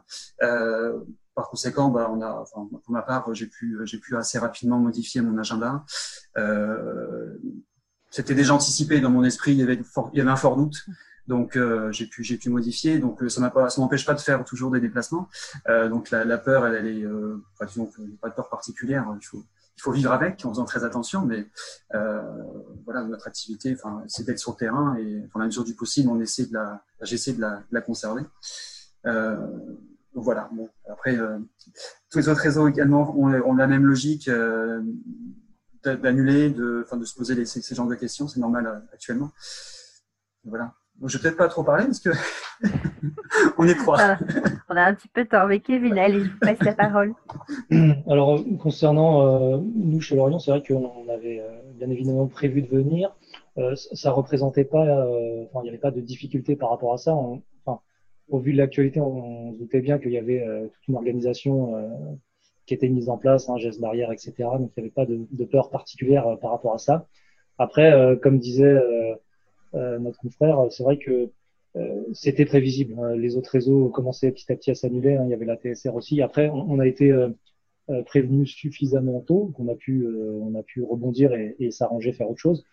Par 1.35 1.49
conséquent, 1.49 1.89
bah, 1.89 2.09
pour 2.53 2.81
ma 2.87 3.01
part, 3.01 3.33
j'ai 3.33 3.47
pu, 3.47 3.77
assez 4.17 4.39
rapidement 4.39 4.79
modifier 4.79 5.19
mon 5.19 5.37
agenda. 5.37 5.83
Euh, 6.37 7.37
C'était 8.09 8.35
déjà 8.35 8.53
anticipé 8.53 9.01
dans 9.01 9.09
mon 9.09 9.23
esprit. 9.25 9.51
Il 9.51 9.57
y 9.57 9.63
avait, 9.63 9.81
il 10.13 10.17
y 10.17 10.21
avait 10.21 10.31
un 10.31 10.37
fort 10.37 10.55
doute. 10.55 10.85
Donc 11.27 11.57
euh, 11.57 11.91
j'ai 11.91 12.07
pu 12.07 12.49
modifier. 12.49 12.99
Donc 12.99 13.21
euh, 13.21 13.27
ça 13.27 13.41
m'a 13.41 13.49
pas 13.49 13.67
m'empêche 13.77 14.05
pas 14.05 14.13
de 14.13 14.21
faire 14.21 14.45
toujours 14.45 14.71
des 14.71 14.79
déplacements. 14.79 15.27
Donc 15.67 16.09
la, 16.11 16.37
peur 16.37 16.65
elle, 16.67 16.87
est 16.87 17.05
pas 17.59 17.65
de 18.29 18.33
peur 18.33 18.47
particulière. 18.49 19.05
Il 19.21 19.81
faut 19.81 19.91
vivre 19.91 20.13
avec 20.13 20.45
en 20.45 20.49
faisant 20.51 20.63
très 20.63 20.85
attention. 20.85 21.25
Mais 21.25 21.49
voilà 21.91 23.03
notre 23.03 23.27
activité 23.27 23.75
c'est 24.07 24.25
d'être 24.25 24.39
sur 24.39 24.51
le 24.51 24.57
terrain 24.57 24.95
et 24.95 25.27
dans 25.33 25.39
la 25.41 25.47
mesure 25.47 25.65
du 25.65 25.73
possible 25.73 26.09
on 26.09 26.21
essaie 26.21 26.47
j'essaie 27.01 27.33
de 27.33 27.41
la 27.41 27.81
conserver. 27.81 28.23
Donc 30.15 30.23
voilà. 30.23 30.49
Bon, 30.53 30.69
après, 30.89 31.15
euh, 31.17 31.37
tous 32.09 32.19
les 32.19 32.29
autres 32.29 32.39
réseaux 32.39 32.67
également 32.67 33.13
ont, 33.17 33.31
ont 33.33 33.53
la 33.53 33.67
même 33.67 33.85
logique 33.85 34.29
euh, 34.29 34.81
d'annuler, 35.83 36.49
de, 36.49 36.83
enfin, 36.85 36.97
de 36.97 37.05
se 37.05 37.13
poser 37.13 37.35
les, 37.35 37.45
ces, 37.45 37.61
ces 37.61 37.75
genres 37.75 37.87
de 37.87 37.95
questions. 37.95 38.27
C'est 38.27 38.39
normal 38.39 38.65
euh, 38.65 38.93
actuellement. 38.93 39.31
Voilà. 40.45 40.73
Donc, 40.99 41.09
je 41.09 41.17
vais 41.17 41.23
peut-être 41.23 41.37
pas 41.37 41.49
trop 41.49 41.63
parler 41.63 41.85
parce 41.85 41.99
que 41.99 42.11
on 43.57 43.67
est 43.67 43.75
trois. 43.75 43.97
Ah, 43.99 44.17
on 44.69 44.77
a 44.77 44.83
un 44.83 44.93
petit 44.93 45.09
peu 45.09 45.25
de 45.25 45.29
temps. 45.29 45.45
Mais 45.47 45.59
Kevin, 45.59 45.97
allez, 45.97 46.23
je 46.23 46.31
vous 46.31 46.39
passe 46.39 46.59
la 46.61 46.73
parole. 46.73 47.13
Alors, 48.07 48.41
concernant 48.61 49.55
euh, 49.55 49.57
nous 49.75 49.99
chez 49.99 50.15
Lorient, 50.15 50.39
c'est 50.39 50.51
vrai 50.51 50.63
qu'on 50.63 51.09
avait 51.09 51.41
euh, 51.41 51.73
bien 51.73 51.89
évidemment 51.89 52.27
prévu 52.27 52.61
de 52.61 52.69
venir. 52.69 53.13
Euh, 53.57 53.75
ça 53.75 54.11
représentait 54.11 54.63
pas, 54.63 54.81
enfin, 54.81 55.59
il 55.59 55.63
n'y 55.63 55.69
avait 55.69 55.77
pas 55.77 55.91
de 55.91 55.99
difficulté 55.99 56.55
par 56.55 56.69
rapport 56.69 56.93
à 56.93 56.97
ça. 56.97 57.13
On, 57.13 57.41
au 58.29 58.39
vu 58.39 58.53
de 58.53 58.57
l'actualité, 58.57 58.99
on, 58.99 59.53
se 59.53 59.57
doutait 59.59 59.81
bien 59.81 59.99
qu'il 59.99 60.11
y 60.11 60.17
avait 60.17 60.41
euh, 60.41 60.67
toute 60.67 60.87
une 60.87 60.95
organisation 60.95 61.77
euh, 61.77 61.87
qui 62.65 62.73
étaient 62.73 62.89
mises 62.89 63.09
en 63.09 63.17
place, 63.17 63.49
hein, 63.49 63.57
gestes 63.57 63.79
barrières, 63.79 64.11
etc. 64.11 64.33
Donc 64.59 64.71
il 64.75 64.81
n'y 64.81 64.87
avait 64.87 64.89
pas 64.89 65.05
de, 65.05 65.45
peur 65.45 65.69
particulière 65.69 66.37
par 66.41 66.51
rapport 66.51 66.73
à 66.73 66.77
ça. 66.77 67.07
Après, 67.57 67.93
comme 68.21 68.39
disait 68.39 68.75
notre 69.73 70.19
confrère, 70.19 70.65
c'est 70.71 70.83
vrai 70.83 70.97
que 70.97 71.29
c'était 72.11 72.45
prévisible. 72.45 72.95
Hein. 72.99 73.15
Les 73.15 73.37
autres 73.37 73.51
réseaux 73.51 73.89
commençaient 73.89 74.31
petit 74.31 74.51
à 74.51 74.55
petit 74.55 74.71
à 74.71 74.75
s'annuler. 74.75 75.15
Hein. 75.15 75.23
Il 75.25 75.29
y 75.29 75.33
avait 75.33 75.45
la 75.45 75.55
TSR 75.55 75.95
aussi. 75.95 76.21
Après, 76.21 76.49
on, 76.49 76.79
a 76.79 76.87
été 76.87 77.13
prévenu 78.07 78.45
suffisamment 78.47 79.21
tôt 79.21 79.53
qu'on 79.55 79.69
a 79.69 79.75
pu, 79.75 80.05
on 80.07 80.55
a 80.55 80.63
pu 80.63 80.83
rebondir 80.83 81.33
et, 81.33 81.69
s'arranger, 81.71 82.11
faire 82.11 82.29
autre 82.29 82.41
chose 82.41 82.65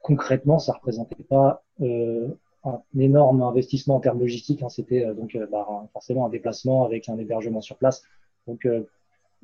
concrètement, 0.00 0.58
ça 0.58 0.72
représentait 0.72 1.22
pas 1.28 1.64
euh, 1.80 2.28
un 2.64 2.80
énorme 2.98 3.42
investissement 3.42 3.96
en 3.96 4.00
termes 4.00 4.20
logistiques. 4.20 4.62
Hein, 4.62 4.68
C'était 4.68 5.04
euh, 5.04 5.14
donc 5.14 5.34
euh, 5.34 5.46
bah, 5.50 5.66
forcément 5.92 6.26
un 6.26 6.28
déplacement 6.28 6.84
avec 6.84 7.08
un 7.08 7.18
hébergement 7.18 7.60
sur 7.60 7.76
place. 7.76 8.02
Donc 8.46 8.66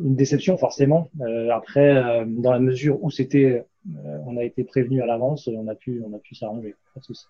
une 0.00 0.16
déception 0.16 0.56
forcément. 0.56 1.10
après, 1.52 2.24
dans 2.26 2.50
la 2.50 2.58
mesure 2.58 3.04
où 3.04 3.10
c'était, 3.10 3.66
on 4.26 4.38
a 4.38 4.42
été 4.42 4.64
prévenu 4.64 5.02
à 5.02 5.06
l'avance, 5.06 5.46
on 5.46 5.68
a 5.68 5.74
pu, 5.74 6.02
on 6.08 6.14
a 6.16 6.18
pu 6.18 6.34
s'arranger. 6.34 6.74
Pas 6.94 7.00
de 7.00 7.04
souci. 7.04 7.26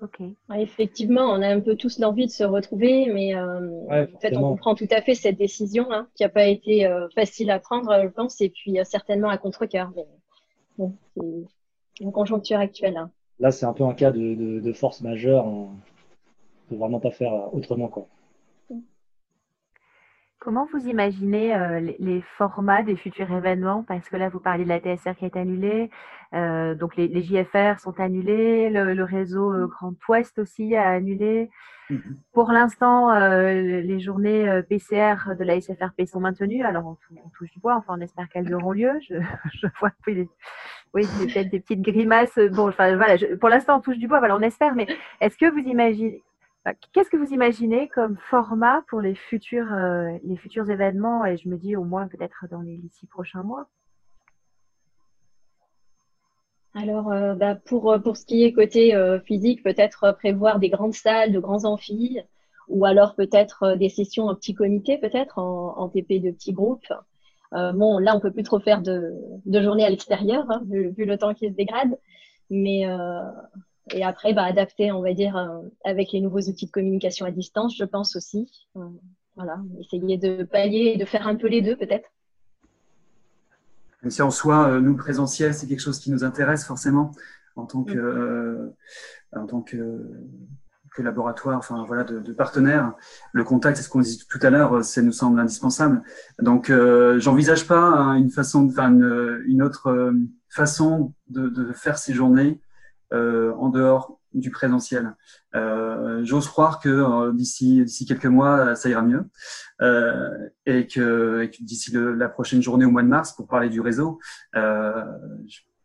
Ok. 0.00 0.20
effectivement, 0.56 1.22
on 1.22 1.40
a 1.42 1.46
un 1.46 1.60
peu 1.60 1.76
tous 1.76 2.00
l'envie 2.00 2.26
de 2.26 2.32
se 2.32 2.42
retrouver, 2.42 3.06
mais 3.12 3.36
en 3.36 4.18
fait, 4.20 4.36
on 4.36 4.40
comprend 4.40 4.74
tout 4.74 4.88
à 4.90 5.00
fait 5.00 5.14
cette 5.14 5.38
décision 5.38 5.86
hein, 5.92 6.08
qui 6.16 6.24
n'a 6.24 6.28
pas 6.28 6.46
été 6.46 6.92
facile 7.14 7.52
à 7.52 7.60
prendre, 7.60 7.96
je 8.02 8.08
pense, 8.08 8.40
et 8.40 8.50
puis 8.50 8.78
certainement 8.82 9.28
à 9.28 9.38
contre-cœur. 9.38 9.92
Bon, 10.76 10.92
une 12.00 12.12
conjoncture 12.12 12.58
actuelle. 12.58 12.96
Hein. 12.96 13.12
Là, 13.42 13.50
c'est 13.50 13.66
un 13.66 13.72
peu 13.72 13.82
un 13.82 13.92
cas 13.92 14.12
de, 14.12 14.60
de, 14.60 14.72
force 14.72 15.00
majeure. 15.00 15.44
On 15.44 15.70
ne 15.70 16.68
peut 16.68 16.76
vraiment 16.76 17.00
pas 17.00 17.10
faire 17.10 17.52
autrement. 17.52 17.88
Quoi. 17.88 18.06
Comment 20.38 20.68
vous 20.72 20.86
imaginez 20.86 21.52
euh, 21.52 21.80
les, 21.98 22.22
formats 22.38 22.84
des 22.84 22.94
futurs 22.94 23.32
événements? 23.32 23.82
Parce 23.82 24.08
que 24.08 24.16
là, 24.16 24.28
vous 24.28 24.38
parlez 24.38 24.62
de 24.62 24.68
la 24.68 24.78
TSR 24.78 25.16
qui 25.16 25.24
est 25.24 25.36
annulée, 25.36 25.90
euh, 26.34 26.76
donc 26.76 26.94
les, 26.94 27.20
JFR 27.20 27.80
sont 27.80 27.98
annulés, 27.98 28.70
le, 28.70 29.02
réseau 29.02 29.52
euh, 29.52 29.66
Grand 29.66 29.94
Ouest 30.08 30.38
aussi 30.38 30.76
a 30.76 30.88
annulé. 30.88 31.50
Mhm. 31.90 32.18
Pour 32.32 32.52
l'instant, 32.52 33.12
les 33.12 33.98
journées 33.98 34.62
PCR 34.68 35.34
de 35.36 35.42
la 35.42 35.60
SFRP 35.60 36.06
sont 36.06 36.20
maintenues. 36.20 36.64
Alors, 36.64 36.86
on, 36.86 37.28
touche 37.36 37.50
du 37.50 37.58
bois, 37.58 37.74
enfin, 37.74 37.96
on 37.98 38.00
espère 38.00 38.28
qu'elles 38.28 38.54
auront 38.54 38.70
lieu. 38.70 38.92
Je, 39.00 39.16
je 39.52 39.66
vois 39.80 39.90
que 39.90 40.26
oui, 40.94 41.06
peut-être 41.18 41.50
des 41.50 41.60
petites 41.60 41.82
grimaces. 41.82 42.38
Bon, 42.52 42.68
enfin, 42.68 42.96
voilà, 42.96 43.16
pour 43.40 43.48
l'instant, 43.48 43.78
on 43.78 43.80
touche 43.80 43.98
du 43.98 44.08
bois, 44.08 44.18
voilà, 44.18 44.36
on 44.36 44.40
espère, 44.40 44.74
mais 44.74 44.86
est-ce 45.20 45.36
que 45.36 45.50
vous 45.50 45.66
imaginez, 45.66 46.22
qu'est-ce 46.92 47.10
que 47.10 47.16
vous 47.16 47.32
imaginez 47.32 47.88
comme 47.88 48.16
format 48.30 48.82
pour 48.88 49.00
les 49.00 49.14
futurs, 49.14 49.72
euh, 49.72 50.10
les 50.24 50.36
futurs 50.36 50.68
événements? 50.70 51.24
Et 51.24 51.36
je 51.38 51.48
me 51.48 51.56
dis 51.56 51.76
au 51.76 51.84
moins 51.84 52.08
peut-être 52.08 52.46
dans 52.50 52.60
les 52.60 52.80
six 52.90 53.06
prochains 53.06 53.42
mois. 53.42 53.68
Alors, 56.74 57.12
euh, 57.12 57.34
bah, 57.34 57.54
pour, 57.54 57.98
pour 58.02 58.16
ce 58.16 58.24
qui 58.24 58.44
est 58.44 58.52
côté 58.52 58.94
euh, 58.94 59.20
physique, 59.20 59.62
peut-être 59.62 60.12
prévoir 60.12 60.58
des 60.58 60.70
grandes 60.70 60.94
salles, 60.94 61.32
de 61.32 61.38
grands 61.38 61.64
amphis, 61.64 62.20
ou 62.68 62.84
alors 62.86 63.14
peut-être 63.14 63.76
des 63.76 63.88
sessions 63.88 64.26
en 64.26 64.34
petits 64.34 64.54
comités, 64.54 64.98
peut-être 64.98 65.38
en, 65.38 65.76
en, 65.78 65.88
TP 65.88 66.20
de 66.20 66.30
petits 66.30 66.52
groupes. 66.52 66.92
Euh, 67.54 67.72
bon, 67.72 67.98
là, 67.98 68.16
on 68.16 68.20
peut 68.20 68.30
plus 68.30 68.42
trop 68.42 68.60
faire 68.60 68.82
de, 68.82 69.12
de 69.44 69.62
journée 69.62 69.84
à 69.84 69.90
l'extérieur, 69.90 70.44
hein, 70.50 70.62
vu, 70.68 70.94
le 70.96 71.18
temps 71.18 71.34
qui 71.34 71.48
se 71.48 71.54
dégrade. 71.54 71.98
Mais 72.50 72.86
euh, 72.86 73.20
et 73.92 74.04
après, 74.04 74.32
bah, 74.32 74.44
adapter, 74.44 74.92
on 74.92 75.02
va 75.02 75.12
dire, 75.12 75.36
euh, 75.36 75.60
avec 75.84 76.12
les 76.12 76.20
nouveaux 76.20 76.40
outils 76.40 76.66
de 76.66 76.70
communication 76.70 77.26
à 77.26 77.30
distance, 77.30 77.76
je 77.76 77.84
pense 77.84 78.16
aussi. 78.16 78.68
voilà, 79.36 79.58
essayer 79.80 80.18
de 80.18 80.44
pallier, 80.44 80.96
de 80.96 81.04
faire 81.04 81.26
un 81.26 81.36
peu 81.36 81.48
les 81.48 81.62
deux, 81.62 81.76
peut-être. 81.76 82.08
Même 84.02 84.10
si 84.10 84.22
en 84.22 84.30
soi, 84.30 84.80
nous, 84.80 84.92
le 84.92 84.96
présentiel, 84.96 85.54
c'est 85.54 85.66
quelque 85.66 85.80
chose 85.80 85.98
qui 85.98 86.10
nous 86.10 86.24
intéresse 86.24 86.64
forcément 86.64 87.12
en 87.54 87.66
tant 87.66 87.84
que, 87.84 88.72
mm. 89.32 89.38
en 89.38 89.46
tant 89.46 89.60
que 89.60 90.10
que 90.94 91.02
laboratoire, 91.02 91.58
enfin 91.58 91.84
voilà, 91.86 92.04
de, 92.04 92.18
de 92.20 92.32
partenaires. 92.32 92.92
Le 93.32 93.44
contact, 93.44 93.76
c'est 93.76 93.82
ce 93.82 93.88
qu'on 93.88 94.00
disait 94.00 94.24
tout 94.28 94.38
à 94.42 94.50
l'heure, 94.50 94.84
ça 94.84 95.02
nous 95.02 95.12
semble 95.12 95.40
indispensable. 95.40 96.02
Donc, 96.40 96.70
euh, 96.70 97.18
j'envisage 97.18 97.66
pas 97.66 97.80
hein, 97.80 98.14
une 98.14 98.30
façon, 98.30 98.66
enfin 98.68 98.90
une, 98.90 99.42
une, 99.46 99.62
autre 99.62 99.88
euh, 99.88 100.12
façon 100.48 101.14
de, 101.28 101.48
de, 101.48 101.72
faire 101.72 101.98
ces 101.98 102.12
journées 102.12 102.60
euh, 103.12 103.52
en 103.54 103.68
dehors 103.68 104.18
du 104.34 104.50
présentiel. 104.50 105.14
Euh, 105.54 106.24
J'ose 106.24 106.48
croire 106.48 106.80
que 106.80 106.88
euh, 106.88 107.32
d'ici 107.32 107.84
d'ici 107.84 108.06
quelques 108.06 108.26
mois, 108.26 108.74
ça 108.74 108.88
ira 108.88 109.02
mieux, 109.02 109.24
euh, 109.82 110.30
et 110.66 110.86
que, 110.86 111.46
que 111.46 111.62
d'ici 111.62 111.92
la 111.92 112.28
prochaine 112.28 112.62
journée 112.62 112.84
au 112.84 112.90
mois 112.90 113.02
de 113.02 113.08
mars, 113.08 113.32
pour 113.32 113.46
parler 113.46 113.68
du 113.68 113.80
réseau, 113.80 114.18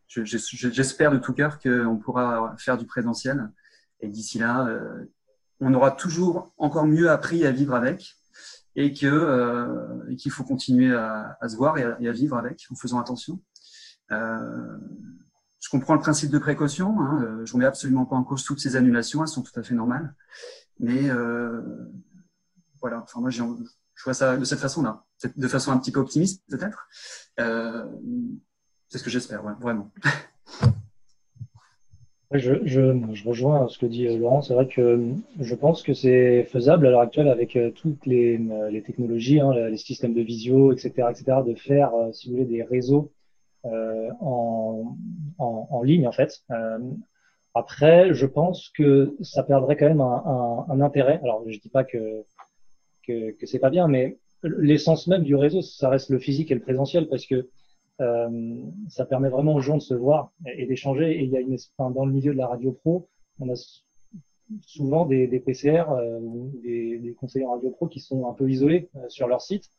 j'espère 0.08 1.12
de 1.12 1.18
tout 1.18 1.32
cœur 1.34 1.58
qu'on 1.58 1.98
pourra 1.98 2.54
faire 2.58 2.78
du 2.78 2.86
présentiel 2.86 3.50
et 4.00 4.08
d'ici 4.08 4.38
là, 4.38 4.66
euh, 4.66 5.04
on 5.60 5.74
aura 5.74 5.90
toujours 5.90 6.52
encore 6.58 6.86
mieux 6.86 7.10
appris 7.10 7.44
à 7.44 7.50
vivre 7.50 7.74
avec 7.74 8.16
et 8.76 8.92
euh, 9.04 10.14
qu'il 10.16 10.30
faut 10.30 10.44
continuer 10.44 10.94
à, 10.94 11.36
se 11.48 11.56
voir 11.56 11.78
et 11.78 12.08
à, 12.08 12.12
vivre 12.12 12.36
avec 12.36 12.66
en 12.70 12.76
faisant 12.76 13.00
attention. 13.00 13.40
Euh, 14.12 14.78
je 15.60 15.68
comprends 15.68 15.94
le 15.94 16.00
principe 16.00 16.30
de 16.30 16.38
précaution. 16.38 17.00
Hein, 17.00 17.40
je 17.44 17.50
ne 17.50 17.52
remets 17.52 17.64
absolument 17.64 18.06
pas 18.06 18.14
en 18.14 18.22
cause 18.22 18.44
toutes 18.44 18.60
ces 18.60 18.76
annulations. 18.76 19.22
Elles 19.22 19.28
sont 19.28 19.42
tout 19.42 19.58
à 19.58 19.64
fait 19.64 19.74
normales. 19.74 20.14
Mais 20.78 21.10
voilà. 22.80 23.02
Enfin, 23.02 23.20
moi, 23.20 23.30
je 23.30 23.42
vois 24.04 24.14
ça 24.14 24.36
de 24.36 24.44
cette 24.44 24.60
façon-là, 24.60 25.04
de 25.36 25.48
façon 25.48 25.72
un 25.72 25.78
petit 25.78 25.90
peu 25.90 25.98
optimiste 25.98 26.44
peut-être. 26.48 26.88
C'est 27.36 28.98
ce 28.98 29.02
que 29.02 29.10
j'espère, 29.10 29.42
vraiment. 29.58 29.92
Je, 32.32 32.60
je, 32.64 33.14
je, 33.14 33.26
rejoins 33.26 33.68
ce 33.68 33.78
que 33.78 33.86
dit 33.86 34.06
euh, 34.06 34.18
Laurent. 34.18 34.42
C'est 34.42 34.52
vrai 34.52 34.68
que 34.68 34.80
euh, 34.82 35.14
je 35.40 35.54
pense 35.54 35.82
que 35.82 35.94
c'est 35.94 36.44
faisable 36.44 36.86
à 36.86 36.90
l'heure 36.90 37.00
actuelle 37.00 37.28
avec 37.28 37.56
euh, 37.56 37.70
toutes 37.70 38.04
les, 38.04 38.38
les 38.70 38.82
technologies, 38.82 39.40
hein, 39.40 39.52
les 39.54 39.76
systèmes 39.78 40.12
de 40.12 40.20
visio, 40.20 40.72
etc., 40.72 41.08
etc., 41.10 41.38
de 41.46 41.54
faire, 41.54 41.90
si 42.12 42.28
vous 42.28 42.36
voulez, 42.36 42.44
des 42.44 42.62
réseaux 42.62 43.10
euh, 43.64 44.10
en, 44.20 44.94
en, 45.38 45.82
ligne, 45.82 46.06
en 46.06 46.12
fait. 46.12 46.42
Après, 47.54 48.12
je 48.12 48.26
pense 48.26 48.68
que 48.76 49.16
ça 49.22 49.42
perdrait 49.42 49.76
quand 49.76 49.88
même 49.88 50.02
un, 50.02 50.22
un, 50.26 50.66
un 50.68 50.80
intérêt. 50.82 51.20
Alors, 51.22 51.42
je 51.46 51.58
dis 51.58 51.70
pas 51.70 51.84
que 51.84 52.24
que, 53.06 53.30
que 53.32 53.46
c'est 53.46 53.58
pas 53.58 53.70
bien, 53.70 53.88
mais 53.88 54.18
l'essence 54.42 55.06
même 55.06 55.22
du 55.22 55.34
réseau, 55.34 55.62
ça 55.62 55.88
reste 55.88 56.10
le 56.10 56.18
physique 56.18 56.50
et 56.50 56.54
le 56.54 56.60
présentiel, 56.60 57.08
parce 57.08 57.24
que 57.24 57.48
ça 57.98 59.04
permet 59.06 59.28
vraiment 59.28 59.54
aux 59.54 59.60
gens 59.60 59.76
de 59.76 59.82
se 59.82 59.94
voir 59.94 60.32
et, 60.46 60.66
d'échanger. 60.66 61.18
Et 61.18 61.24
il 61.24 61.30
y 61.30 61.36
a 61.36 61.40
une, 61.40 61.56
enfin, 61.76 61.90
dans 61.90 62.04
le 62.04 62.12
milieu 62.12 62.32
de 62.32 62.38
la 62.38 62.46
radio 62.46 62.72
pro, 62.72 63.08
on 63.40 63.48
a 63.50 63.54
souvent 64.62 65.04
des, 65.04 65.26
PCR 65.40 65.84
euh, 65.90 66.20
des, 66.62 66.98
des, 66.98 67.14
conseillers 67.14 67.46
radio 67.46 67.70
pro 67.70 67.86
qui 67.86 68.00
sont 68.00 68.28
un 68.28 68.32
peu 68.32 68.48
isolés 68.48 68.88
euh, 68.96 69.08
sur 69.08 69.28
leur 69.28 69.42
site. 69.42 69.70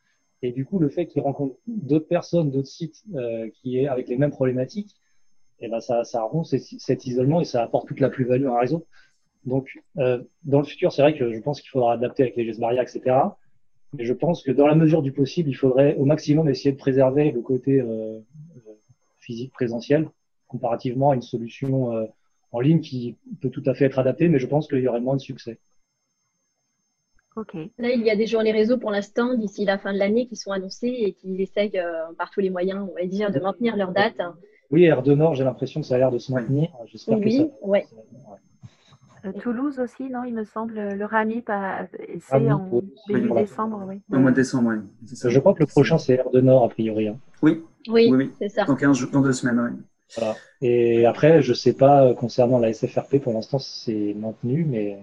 Et 0.42 0.52
du 0.52 0.66
coup, 0.66 0.80
le 0.80 0.90
fait 0.90 1.06
qu'ils 1.08 1.22
rencontrent 1.22 1.58
d'autres 1.68 2.08
personnes, 2.08 2.50
d'autres 2.50 2.68
sites 2.68 3.04
euh, 3.16 3.50
qui 3.56 3.78
est 3.78 3.88
avec 3.88 4.08
les 4.08 4.18
mêmes 4.18 4.32
problématiques, 4.32 4.96
et 5.62 5.66
eh 5.66 5.68
ben 5.70 5.82
ça, 5.82 6.06
ça 6.06 6.30
cet 6.46 7.06
isolement 7.06 7.42
et 7.42 7.46
ça 7.46 7.62
apporte 7.62 7.86
toute 7.86 8.00
la 8.00 8.10
plus-value 8.10 8.46
à 8.46 8.52
un 8.52 8.60
réseau. 8.60 8.88
Donc, 9.44 9.78
euh, 9.98 10.24
dans 10.44 10.60
le 10.60 10.66
futur, 10.66 10.94
c'est 10.94 11.02
vrai 11.02 11.18
que 11.18 11.34
je 11.34 11.40
pense 11.42 11.60
qu'il 11.60 11.70
faudra 11.70 11.94
adapter 11.94 12.24
avec 12.24 12.38
les 12.38 12.46
gestes 12.46 12.62
barrières, 12.62 12.84
etc. 12.84 13.18
Mais 13.94 14.06
je 14.06 14.14
pense 14.14 14.44
que 14.44 14.52
dans 14.52 14.68
la 14.68 14.76
mesure 14.76 15.02
du 15.02 15.12
possible, 15.12 15.50
il 15.50 15.56
faudrait 15.56 15.96
au 15.96 16.06
maximum 16.06 16.48
essayer 16.50 16.72
de 16.72 16.78
préserver 16.78 17.32
le 17.32 17.42
côté 17.42 17.82
euh, 17.82 18.20
physique 19.20 19.52
présentiel 19.52 20.10
comparativement 20.48 21.12
à 21.12 21.16
une 21.16 21.22
solution 21.22 21.96
euh, 21.96 22.06
en 22.52 22.60
ligne 22.60 22.82
qui 22.82 23.16
peut 23.42 23.50
tout 23.50 23.64
à 23.66 23.74
fait 23.74 23.86
être 23.86 24.00
adaptée, 24.00 24.28
mais 24.30 24.40
je 24.40 24.48
pense 24.48 24.68
qu'il 24.68 24.80
y 24.80 24.88
aurait 24.88 25.02
moins 25.02 25.16
de 25.16 25.22
succès. 25.22 25.60
Ok. 27.36 27.54
Là, 27.78 27.92
il 27.92 28.02
y 28.02 28.10
a 28.10 28.16
des 28.16 28.26
journées 28.26 28.52
réseau 28.52 28.78
pour 28.78 28.92
l'instant 28.92 29.36
d'ici 29.36 29.64
la 29.64 29.78
fin 29.78 29.94
de 29.94 30.00
l'année 30.00 30.26
qui 30.28 30.36
sont 30.36 30.52
annoncées 30.52 30.88
et 30.88 31.14
qui 31.14 31.42
essayent 31.42 31.78
euh, 31.80 32.12
par 32.18 32.32
tous 32.32 32.42
les 32.42 32.50
moyens, 32.50 32.88
on 32.90 33.00
va 33.00 33.06
dire, 33.06 33.32
de 33.32 33.40
maintenir 33.40 33.78
leur 33.78 33.92
date. 33.92 34.20
Oui, 34.72 34.84
R2 34.84 35.14
Nord, 35.14 35.36
j'ai 35.36 35.44
l'impression 35.44 35.82
que 35.82 35.88
ça 35.88 35.96
a 35.96 35.98
l'air 36.00 36.12
de 36.12 36.18
se 36.18 36.32
maintenir. 36.32 36.70
J'espère 36.88 37.20
oui, 37.20 37.38
que 37.38 37.44
ça... 37.44 37.50
ouais. 37.62 37.86
Euh, 37.94 38.36
Toulouse 39.42 39.80
aussi, 39.80 40.10
non 40.10 40.24
Il 40.24 40.34
me 40.34 40.44
semble, 40.44 40.74
le 40.74 41.06
RAMI, 41.06 41.44
c'est 42.20 42.52
en 42.52 42.82
début 43.08 43.30
décembre, 43.30 43.84
oui. 43.88 44.02
Au 44.12 44.20
mois 44.20 44.32
de 44.32 44.36
décembre, 44.36 44.72
oui. 44.72 44.78
Je 45.24 45.40
crois 45.40 45.54
que 45.54 45.60
le 45.60 45.66
prochain, 45.66 45.98
c'est 45.98 46.22
R 46.22 46.30
de 46.32 46.42
Nord, 46.42 46.66
a 46.66 46.70
priori. 46.70 47.08
Hein. 47.08 47.18
Oui, 47.42 47.64
oui, 47.88 48.10
oui, 48.12 48.32
c'est 48.38 48.50
ça. 48.50 48.66
Dans, 48.66 48.76
15, 48.76 49.12
dans 49.12 49.22
deux 49.22 49.34
semaines, 49.34 49.60
oui. 49.60 49.80
Voilà. 50.18 50.36
Et 50.62 51.06
après, 51.06 51.42
je 51.42 51.52
ne 51.52 51.56
sais 51.56 51.74
pas, 51.74 52.06
euh, 52.06 52.14
concernant 52.14 52.60
la 52.60 52.74
SFRP, 52.74 53.20
pour 53.20 53.34
l'instant, 53.34 53.60
c'est 53.60 54.16
maintenu, 54.18 54.66
mais 54.68 54.98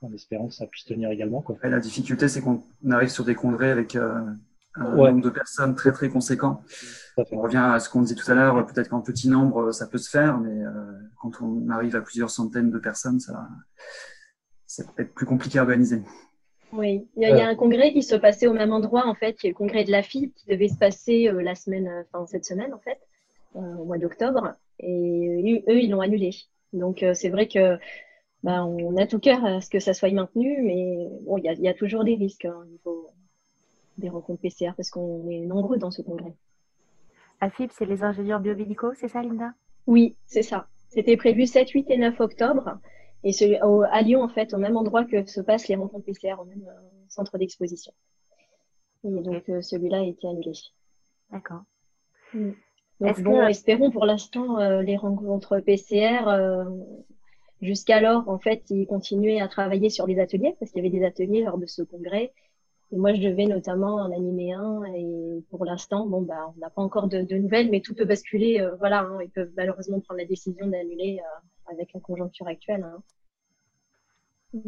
en 0.00 0.12
espérant 0.12 0.48
que 0.48 0.54
ça 0.54 0.66
puisse 0.66 0.84
tenir 0.84 1.10
également. 1.10 1.42
Quoi. 1.42 1.56
la 1.62 1.80
difficulté, 1.80 2.28
c'est 2.28 2.40
qu'on 2.40 2.62
arrive 2.90 3.10
sur 3.10 3.24
des 3.24 3.34
congrès 3.34 3.70
avec 3.70 3.94
euh, 3.94 4.20
un 4.74 4.94
nombre 4.94 5.20
de 5.20 5.30
personnes 5.30 5.74
très, 5.74 5.92
très 5.92 6.08
conséquent. 6.08 6.62
On 7.30 7.40
revient 7.40 7.58
à 7.58 7.78
ce 7.78 7.90
qu'on 7.90 8.02
disait 8.02 8.14
tout 8.14 8.30
à 8.30 8.34
l'heure, 8.34 8.64
peut-être 8.66 8.88
qu'en 8.88 9.00
petit 9.00 9.28
nombre, 9.28 9.72
ça 9.72 9.86
peut 9.86 9.98
se 9.98 10.08
faire, 10.08 10.38
mais 10.38 10.64
euh, 10.64 10.70
quand 11.20 11.42
on 11.42 11.68
arrive 11.68 11.96
à 11.96 12.00
plusieurs 12.00 12.30
centaines 12.30 12.70
de 12.70 12.78
personnes, 12.78 13.20
ça, 13.20 13.48
ça 14.66 14.84
peut 14.84 15.02
être 15.02 15.14
plus 15.14 15.26
compliqué 15.26 15.58
à 15.58 15.62
organiser. 15.62 16.00
Oui, 16.72 17.06
il 17.16 17.22
y, 17.22 17.26
a, 17.26 17.46
un 17.46 17.54
congrès 17.54 17.92
qui 17.92 18.02
se 18.02 18.14
passait 18.14 18.46
au 18.46 18.54
même 18.54 18.72
endroit, 18.72 19.06
en 19.06 19.14
fait, 19.14 19.34
qui 19.34 19.46
est 19.46 19.50
le 19.50 19.54
congrès 19.54 19.84
de 19.84 19.90
la 19.90 20.02
FIB, 20.02 20.32
qui 20.34 20.46
devait 20.46 20.68
se 20.68 20.78
passer 20.78 21.30
la 21.30 21.54
semaine, 21.54 22.06
enfin 22.10 22.24
cette 22.26 22.46
semaine, 22.46 22.72
en 22.72 22.78
fait, 22.78 22.98
au 23.52 23.84
mois 23.84 23.98
d'octobre. 23.98 24.54
Et 24.78 25.62
eux, 25.68 25.78
ils 25.78 25.90
l'ont 25.90 26.00
annulé. 26.00 26.30
Donc, 26.72 27.04
c'est 27.12 27.28
vrai 27.28 27.46
que 27.46 27.76
ben, 28.42 28.64
on 28.64 28.96
a 28.96 29.06
tout 29.06 29.20
cœur 29.20 29.44
à 29.44 29.60
ce 29.60 29.68
que 29.68 29.80
ça 29.80 29.92
soit 29.92 30.10
maintenu, 30.10 30.62
mais 30.62 31.08
bon, 31.26 31.36
il 31.36 31.44
y 31.44 31.68
a, 31.68 31.74
toujours 31.74 32.04
des 32.04 32.14
risques 32.14 32.46
hein, 32.46 32.56
au 32.60 32.64
niveau 32.64 33.11
des 33.98 34.08
rencontres 34.08 34.40
PCR 34.40 34.72
parce 34.76 34.90
qu'on 34.90 35.28
est 35.28 35.40
nombreux 35.40 35.78
dans 35.78 35.90
ce 35.90 36.02
congrès. 36.02 36.34
AFIP, 37.40 37.72
c'est 37.72 37.86
les 37.86 38.02
ingénieurs 38.02 38.40
biomédicaux, 38.40 38.94
c'est 38.94 39.08
ça, 39.08 39.22
Linda? 39.22 39.52
Oui, 39.86 40.16
c'est 40.26 40.42
ça. 40.42 40.68
C'était 40.88 41.16
prévu 41.16 41.46
7, 41.46 41.70
8 41.70 41.90
et 41.90 41.96
9 41.96 42.20
octobre. 42.20 42.78
Et 43.24 43.32
celui, 43.32 43.56
à 43.56 44.02
Lyon, 44.02 44.22
en 44.22 44.28
fait, 44.28 44.52
au 44.54 44.58
même 44.58 44.76
endroit 44.76 45.04
que 45.04 45.24
se 45.26 45.40
passent 45.40 45.68
les 45.68 45.76
rencontres 45.76 46.04
PCR, 46.04 46.34
au 46.40 46.44
même 46.44 46.64
euh, 46.68 46.80
centre 47.08 47.38
d'exposition. 47.38 47.92
Et 49.04 49.10
donc, 49.10 49.48
euh, 49.48 49.60
celui-là 49.60 49.98
a 49.98 50.04
été 50.04 50.28
annulé. 50.28 50.52
D'accord. 51.30 51.62
Mm. 52.34 52.50
Donc, 53.00 53.20
bon, 53.22 53.46
espérons 53.46 53.90
pour 53.90 54.06
l'instant 54.06 54.58
euh, 54.58 54.82
les 54.82 54.96
rencontres 54.96 55.58
PCR 55.60 56.24
Jusqu'alors, 57.62 58.28
en 58.28 58.40
fait, 58.40 58.64
ils 58.70 58.86
continuaient 58.86 59.40
à 59.40 59.46
travailler 59.46 59.88
sur 59.88 60.08
des 60.08 60.18
ateliers 60.18 60.56
parce 60.58 60.72
qu'il 60.72 60.84
y 60.84 60.86
avait 60.86 60.98
des 60.98 61.04
ateliers 61.04 61.44
lors 61.44 61.58
de 61.58 61.66
ce 61.66 61.82
congrès. 61.82 62.32
Et 62.92 62.96
moi, 62.98 63.14
je 63.14 63.22
devais 63.22 63.46
notamment 63.46 63.94
en 63.94 64.12
animer 64.12 64.52
un. 64.52 64.84
Et 64.94 65.42
pour 65.50 65.64
l'instant, 65.64 66.06
bon, 66.06 66.22
bah, 66.22 66.52
on 66.54 66.60
n'a 66.60 66.70
pas 66.70 66.82
encore 66.82 67.08
de, 67.08 67.20
nouvelles, 67.36 67.70
mais 67.70 67.80
tout 67.80 67.94
peut 67.94 68.04
basculer. 68.04 68.60
Euh, 68.60 68.74
voilà, 68.76 69.00
hein. 69.00 69.18
ils 69.22 69.30
peuvent 69.30 69.52
malheureusement 69.56 70.00
prendre 70.00 70.20
la 70.20 70.26
décision 70.26 70.66
d'annuler 70.66 71.20
euh, 71.20 71.72
avec 71.72 71.92
la 71.94 72.00
conjoncture 72.00 72.46
actuelle. 72.46 72.84
Hein. 72.84 74.62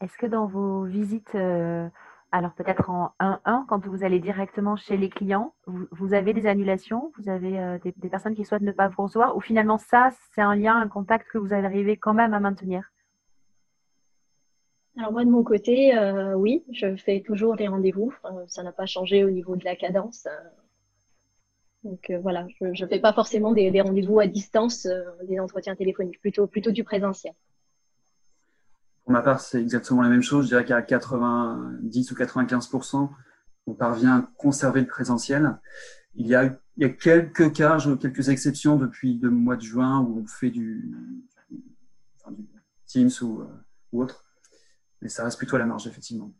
Est-ce 0.00 0.16
que 0.18 0.26
dans 0.26 0.46
vos 0.46 0.84
visites 0.84 1.34
euh, 1.34 1.88
alors 2.34 2.52
peut-être 2.54 2.90
en 2.90 3.12
1-1, 3.20 3.64
quand 3.68 3.86
vous 3.86 4.02
allez 4.02 4.18
directement 4.18 4.74
chez 4.74 4.96
les 4.96 5.08
clients, 5.08 5.54
vous, 5.68 6.14
avez 6.14 6.32
des 6.32 6.48
annulations, 6.48 7.12
vous 7.16 7.28
avez 7.28 7.60
euh, 7.60 7.78
des, 7.78 8.08
personnes 8.08 8.34
qui 8.34 8.44
souhaitent 8.44 8.62
ne 8.62 8.72
pas 8.72 8.88
vous 8.88 9.04
recevoir, 9.04 9.36
ou 9.36 9.40
finalement 9.40 9.78
ça, 9.78 10.10
c'est 10.34 10.40
un 10.40 10.56
lien, 10.56 10.76
un 10.76 10.88
contact 10.88 11.28
que 11.30 11.38
vous 11.38 11.54
arrivez 11.54 11.96
quand 11.96 12.12
même 12.12 12.34
à 12.34 12.40
maintenir? 12.40 12.90
Alors 14.96 15.12
moi 15.12 15.24
de 15.24 15.30
mon 15.30 15.42
côté, 15.42 15.96
euh, 15.96 16.34
oui, 16.34 16.64
je 16.72 16.94
fais 16.96 17.20
toujours 17.20 17.56
les 17.56 17.66
rendez-vous. 17.66 18.14
ça 18.46 18.62
n'a 18.62 18.72
pas 18.72 18.86
changé 18.86 19.24
au 19.24 19.30
niveau 19.30 19.56
de 19.56 19.64
la 19.64 19.74
cadence. 19.74 20.26
Donc 21.82 22.10
euh, 22.10 22.18
voilà, 22.20 22.46
je 22.60 22.84
ne 22.84 22.88
fais 22.88 23.00
pas 23.00 23.12
forcément 23.12 23.52
des, 23.52 23.70
des 23.70 23.80
rendez-vous 23.80 24.20
à 24.20 24.26
distance, 24.26 24.88
des 25.24 25.40
entretiens 25.40 25.74
téléphoniques, 25.74 26.20
plutôt, 26.20 26.46
plutôt 26.46 26.70
du 26.70 26.84
présentiel. 26.84 27.34
Pour 29.02 29.12
ma 29.12 29.20
part, 29.20 29.40
c'est 29.40 29.60
exactement 29.60 30.00
la 30.00 30.08
même 30.08 30.22
chose. 30.22 30.44
Je 30.44 30.50
dirais 30.50 30.64
qu'à 30.64 30.80
90 30.80 32.12
ou 32.12 32.14
95% 32.14 33.10
on 33.66 33.74
parvient 33.74 34.18
à 34.18 34.30
conserver 34.36 34.80
le 34.80 34.86
présentiel. 34.86 35.58
Il 36.14 36.26
y 36.26 36.34
a, 36.34 36.48
quelques 36.90 37.52
cas, 37.52 37.78
quelques 38.00 38.28
exceptions 38.28 38.76
depuis 38.76 39.18
le 39.20 39.30
mois 39.30 39.56
de 39.56 39.62
juin 39.62 40.00
où 40.00 40.20
on 40.20 40.26
fait 40.26 40.50
du, 40.50 40.92
Teams 42.86 43.10
euh, 43.22 43.46
ou, 43.92 44.02
autre. 44.02 44.23
Mais 45.04 45.08
ça 45.08 45.22
reste 45.22 45.38
plutôt 45.38 45.54
à 45.54 45.60
la 45.60 45.66
marge, 45.66 45.86
effectivement. 45.86 46.32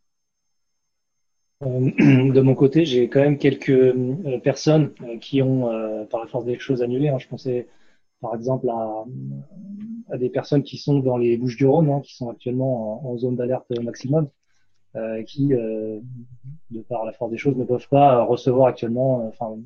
Euh, 1.62 1.90
de 2.32 2.40
mon 2.40 2.56
côté, 2.56 2.84
j'ai 2.84 3.08
quand 3.08 3.20
même 3.20 3.38
quelques 3.38 3.70
euh, 3.70 4.40
personnes 4.42 4.92
qui 5.20 5.40
ont, 5.42 6.06
par 6.10 6.20
la 6.20 6.26
force 6.26 6.44
des 6.44 6.58
choses, 6.58 6.82
annulé. 6.82 7.08
Hein. 7.08 7.18
Je 7.18 7.28
pensais 7.28 7.68
par 8.24 8.34
exemple 8.34 8.68
à, 8.70 10.16
des 10.16 10.30
personnes 10.30 10.62
qui 10.62 10.78
sont 10.78 10.98
dans 11.00 11.18
les 11.18 11.36
Bouches 11.36 11.56
du 11.56 11.66
Rhône, 11.66 11.90
hein, 11.90 12.00
qui 12.00 12.14
sont 12.14 12.30
actuellement 12.30 13.06
en, 13.06 13.16
zone 13.18 13.36
d'alerte 13.36 13.70
maximum, 13.82 14.28
euh, 14.96 15.22
qui, 15.24 15.52
euh, 15.52 16.00
de 16.70 16.80
par 16.82 17.04
la 17.04 17.12
force 17.12 17.30
des 17.30 17.36
choses, 17.36 17.56
ne 17.56 17.64
peuvent 17.64 17.88
pas 17.88 18.24
recevoir 18.24 18.68
actuellement, 18.68 19.20
euh, 19.20 19.28
enfin, 19.28 19.56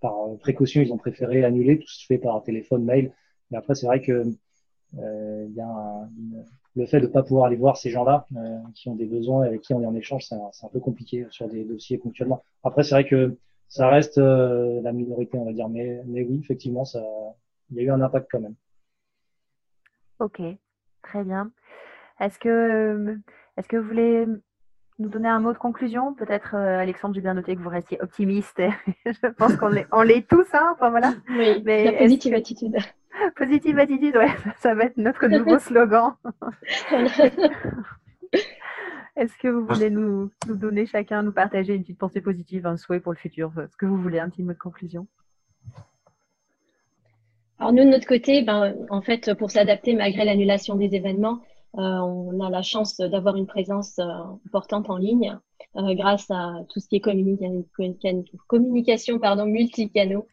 par, 0.00 0.14
précaution, 0.38 0.82
ils 0.82 0.92
ont 0.92 0.98
préféré 0.98 1.44
annuler, 1.44 1.80
tout 1.80 1.88
se 1.88 2.06
fait 2.06 2.18
par 2.18 2.42
téléphone, 2.44 2.84
mail. 2.84 3.12
Mais 3.50 3.58
après, 3.58 3.74
c'est 3.74 3.86
vrai 3.86 4.00
que 4.00 4.24
euh, 4.98 5.48
y 5.52 5.60
a 5.60 6.08
le 6.76 6.86
fait 6.86 7.00
de 7.00 7.06
ne 7.06 7.10
pas 7.10 7.22
pouvoir 7.22 7.46
aller 7.46 7.56
voir 7.56 7.76
ces 7.76 7.90
gens-là 7.90 8.26
euh, 8.36 8.58
qui 8.74 8.88
ont 8.88 8.96
des 8.96 9.06
besoins 9.06 9.44
et 9.44 9.48
avec 9.48 9.60
qui 9.60 9.74
on 9.74 9.82
est 9.82 9.86
en 9.86 9.94
échange, 9.94 10.26
c'est 10.26 10.34
un, 10.34 10.50
un, 10.62 10.68
peu 10.68 10.80
compliqué 10.80 11.26
sur 11.30 11.48
des 11.48 11.64
dossiers 11.64 11.98
ponctuellement. 11.98 12.42
Après, 12.64 12.82
c'est 12.82 12.94
vrai 12.94 13.06
que 13.06 13.36
ça 13.68 13.88
reste 13.88 14.18
la 14.18 14.92
minorité, 14.92 15.38
on 15.38 15.44
va 15.44 15.52
dire, 15.52 15.68
mais, 15.68 16.02
mais 16.06 16.22
oui, 16.22 16.38
effectivement, 16.42 16.84
ça, 16.84 17.02
il 17.70 17.76
y 17.76 17.80
a 17.80 17.82
eu 17.84 17.90
un 17.90 18.00
impact 18.00 18.28
quand 18.30 18.40
même. 18.40 18.54
Ok, 20.20 20.40
très 21.02 21.24
bien. 21.24 21.50
Est-ce 22.20 22.38
que, 22.38 22.48
euh, 22.48 23.16
est-ce 23.56 23.68
que 23.68 23.76
vous 23.76 23.88
voulez 23.88 24.26
nous 24.98 25.08
donner 25.08 25.28
un 25.28 25.40
mot 25.40 25.52
de 25.52 25.58
conclusion? 25.58 26.14
Peut-être, 26.14 26.54
euh, 26.54 26.78
Alexandre, 26.78 27.14
j'ai 27.14 27.20
bien 27.20 27.34
noté 27.34 27.56
que 27.56 27.60
vous 27.60 27.68
restiez 27.68 28.00
optimiste. 28.00 28.62
Je 29.04 29.26
pense 29.32 29.56
qu'on 29.56 29.68
l'est, 29.68 29.86
on 29.90 30.02
l'est 30.02 30.26
tous, 30.28 30.46
hein 30.54 30.70
enfin, 30.72 30.90
voilà. 30.90 31.14
Oui, 31.30 31.62
Mais 31.64 31.84
la 31.84 31.98
positive 31.98 32.34
attitude. 32.34 32.76
Positive 33.36 33.78
attitude, 33.78 34.16
ouais, 34.16 34.30
ça, 34.58 34.74
va 34.74 34.84
être 34.84 34.96
notre 34.96 35.26
nouveau 35.28 35.58
slogan. 35.60 36.14
Est-ce 39.16 39.36
que 39.38 39.48
vous 39.48 39.66
voulez 39.66 39.90
nous, 39.90 40.30
nous, 40.48 40.56
donner 40.56 40.86
chacun, 40.86 41.22
nous 41.22 41.32
partager 41.32 41.74
une 41.74 41.82
petite 41.82 41.98
pensée 41.98 42.20
positive, 42.20 42.66
un 42.66 42.76
souhait 42.76 42.98
pour 42.98 43.12
le 43.12 43.18
futur 43.18 43.52
Ce 43.70 43.76
que 43.76 43.86
vous 43.86 43.96
voulez, 43.96 44.18
un 44.18 44.28
petit 44.28 44.42
mot 44.42 44.52
de 44.52 44.58
conclusion? 44.58 45.06
Alors 47.60 47.72
nous, 47.72 47.84
de 47.84 47.90
notre 47.90 48.08
côté, 48.08 48.42
ben, 48.42 48.74
en 48.90 49.02
fait, 49.02 49.32
pour 49.34 49.52
s'adapter 49.52 49.94
malgré 49.94 50.24
l'annulation 50.24 50.74
des 50.74 50.96
événements, 50.96 51.40
euh, 51.76 51.80
on 51.80 52.40
a 52.40 52.50
la 52.50 52.62
chance 52.62 52.98
d'avoir 52.98 53.36
une 53.36 53.46
présence 53.46 53.98
euh, 53.98 54.04
importante 54.46 54.90
en 54.90 54.96
ligne 54.96 55.36
euh, 55.76 55.94
grâce 55.94 56.30
à 56.30 56.60
tout 56.68 56.78
ce 56.78 56.88
qui 56.88 56.96
est 56.96 57.00
communication 57.00 59.18
pardon, 59.18 59.46
multicanaux. 59.46 60.28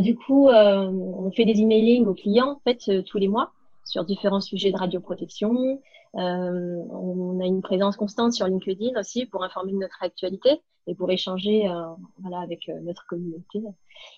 du 0.00 0.16
coup, 0.16 0.48
on 0.48 1.30
fait 1.32 1.44
des 1.44 1.60
emailing 1.60 2.06
aux 2.06 2.14
clients 2.14 2.52
en 2.52 2.60
fait 2.64 3.04
tous 3.04 3.18
les 3.18 3.28
mois 3.28 3.52
sur 3.88 4.04
différents 4.04 4.40
sujets 4.40 4.72
de 4.72 4.76
radioprotection. 4.76 5.80
on 6.14 7.40
a 7.40 7.46
une 7.46 7.62
présence 7.62 7.96
constante 7.96 8.32
sur 8.32 8.46
LinkedIn 8.46 8.98
aussi 8.98 9.26
pour 9.26 9.42
informer 9.42 9.72
de 9.72 9.78
notre 9.78 10.02
actualité 10.02 10.60
et 10.88 10.94
pour 10.94 11.10
échanger 11.10 11.68
euh, 11.68 11.82
voilà, 12.20 12.40
avec 12.40 12.68
euh, 12.68 12.80
notre 12.82 13.06
communauté. 13.06 13.60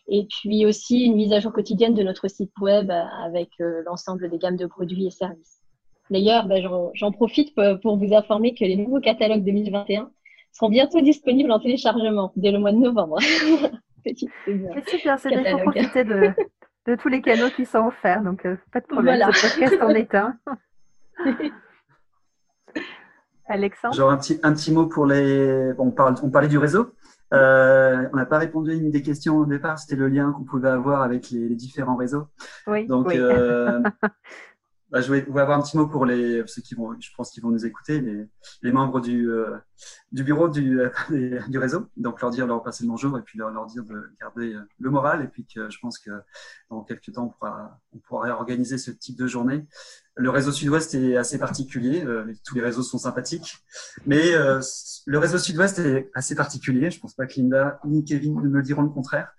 Et 0.08 0.26
puis 0.26 0.64
aussi 0.64 1.04
une 1.04 1.16
mise 1.16 1.32
à 1.32 1.40
jour 1.40 1.52
quotidienne 1.52 1.94
de 1.94 2.02
notre 2.02 2.28
site 2.28 2.52
web 2.60 2.90
euh, 2.90 3.02
avec 3.24 3.48
l'ensemble 3.58 4.30
des 4.30 4.38
gammes 4.38 4.56
de 4.56 4.66
produits 4.66 5.06
et 5.06 5.10
services. 5.10 5.58
D'ailleurs, 6.10 6.46
ben, 6.46 6.64
j'en 6.94 7.12
profite 7.12 7.54
pour 7.82 7.96
vous 7.96 8.14
informer 8.14 8.54
que 8.54 8.64
les 8.64 8.76
nouveaux 8.76 9.00
catalogues 9.00 9.44
2021 9.44 10.10
seront 10.52 10.68
bientôt 10.68 11.00
disponibles 11.00 11.52
en 11.52 11.60
téléchargement 11.60 12.32
dès 12.34 12.50
le 12.50 12.58
mois 12.58 12.72
de 12.72 12.78
novembre. 12.78 13.18
c'est 14.04 14.16
super, 14.88 15.18
c'est 15.18 15.28
bien 15.28 15.56
pour 15.56 15.72
profiter 15.72 16.04
de, 16.04 16.32
de, 16.90 16.96
tous 16.96 17.08
les 17.08 17.22
canaux 17.22 17.50
qui 17.50 17.64
sont 17.66 17.86
offerts, 17.86 18.22
donc 18.22 18.46
pas 18.72 18.80
de 18.80 18.86
problème, 18.86 19.16
voilà. 19.16 19.32
ce 19.32 19.46
podcast 19.46 19.82
en 19.82 19.90
est 19.90 20.14
un. 20.14 20.36
Alexandre 23.46 23.94
Genre 23.94 24.10
un 24.10 24.16
petit, 24.16 24.38
un 24.42 24.52
petit 24.52 24.72
mot 24.72 24.86
pour 24.86 25.06
les. 25.06 25.72
on, 25.78 25.90
parle, 25.90 26.14
on 26.22 26.30
parlait 26.30 26.48
du 26.48 26.58
réseau. 26.58 26.92
Euh, 27.32 28.08
on 28.12 28.16
n'a 28.16 28.26
pas 28.26 28.38
répondu 28.38 28.72
à 28.72 28.74
une 28.74 28.90
des 28.90 29.02
questions 29.02 29.36
au 29.36 29.46
départ, 29.46 29.78
c'était 29.78 29.96
le 29.96 30.08
lien 30.08 30.32
qu'on 30.32 30.42
pouvait 30.42 30.68
avoir 30.68 31.02
avec 31.02 31.30
les, 31.30 31.54
différents 31.54 31.96
réseaux. 31.96 32.26
Oui. 32.66 32.86
Donc, 32.86 33.12
Euh, 33.12 33.80
bah, 34.90 35.00
je 35.00 35.12
vais 35.12 35.20
avoir 35.40 35.56
un 35.56 35.62
petit 35.62 35.76
mot 35.76 35.86
pour 35.86 36.04
les, 36.04 36.42
ceux 36.46 36.62
qui 36.62 36.74
vont, 36.74 36.98
je 37.00 37.10
pense 37.16 37.30
qu'ils 37.30 37.42
vont 37.42 37.50
nous 37.50 37.64
écouter, 37.64 38.00
les, 38.00 38.28
les 38.62 38.72
membres 38.72 39.00
du, 39.00 39.30
euh, 39.30 39.56
du 40.10 40.24
bureau 40.24 40.48
du, 40.48 40.80
euh, 40.80 40.90
du 41.48 41.58
réseau. 41.58 41.86
Donc, 41.96 42.20
leur 42.20 42.30
dire, 42.30 42.46
leur 42.46 42.60
passer 42.62 42.82
le 42.82 42.88
bonjour 42.88 43.16
et 43.16 43.22
puis 43.22 43.38
leur, 43.38 43.50
leur 43.50 43.66
dire 43.66 43.84
de 43.84 44.10
garder 44.20 44.52
euh, 44.52 44.62
le 44.80 44.90
moral. 44.90 45.22
Et 45.22 45.28
puis 45.28 45.46
que 45.46 45.70
je 45.70 45.78
pense 45.80 45.98
que 46.00 46.10
dans 46.70 46.82
quelques 46.82 47.12
temps, 47.12 47.26
on 47.26 47.28
pourra, 47.28 47.80
on 47.92 47.98
pourra 47.98 48.24
réorganiser 48.24 48.78
ce 48.78 48.90
type 48.90 49.16
de 49.16 49.28
journée. 49.28 49.64
Le 50.16 50.28
réseau 50.28 50.50
Sud-Ouest 50.50 50.94
est 50.96 51.16
assez 51.16 51.38
particulier. 51.38 52.04
tous 52.44 52.56
les 52.56 52.60
réseaux 52.60 52.82
sont 52.82 52.98
sympathiques. 52.98 53.58
Mais 54.06 54.32
le 55.06 55.18
réseau 55.18 55.38
Sud-Ouest 55.38 55.78
est 55.78 56.10
assez 56.14 56.34
particulier. 56.34 56.90
Je 56.90 57.00
pense 57.00 57.14
pas 57.14 57.26
que 57.26 57.34
Linda 57.36 57.80
ni 57.86 58.04
Kevin 58.04 58.38
ne 58.42 58.48
me 58.48 58.60
diront 58.60 58.82
le 58.82 58.90
contraire. 58.90 59.32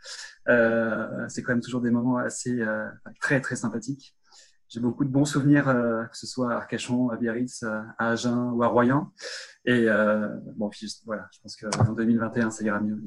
c'est 1.27 1.43
quand 1.43 1.51
même 1.51 1.61
toujours 1.61 1.81
des 1.81 1.91
moments 1.91 2.17
assez, 2.17 2.65
très, 3.19 3.41
très 3.41 3.57
sympathiques 3.57 4.15
j'ai 4.71 4.79
beaucoup 4.79 5.03
de 5.03 5.09
bons 5.09 5.25
souvenirs, 5.25 5.67
euh, 5.67 6.05
que 6.05 6.17
ce 6.17 6.25
soit 6.25 6.53
à 6.53 6.55
Arcachon, 6.55 7.09
à 7.09 7.17
Biarritz, 7.17 7.63
euh, 7.63 7.81
à 7.97 8.11
Agen 8.11 8.51
ou 8.53 8.63
à 8.63 8.67
Royan. 8.67 9.11
Et 9.65 9.71
euh, 9.71 10.29
bon, 10.55 10.69
puis 10.69 10.87
voilà, 11.05 11.27
je 11.33 11.39
pense 11.41 11.57
qu'en 11.57 11.91
2021, 11.91 12.51
ça 12.51 12.63
ira 12.63 12.79
mieux. 12.79 12.97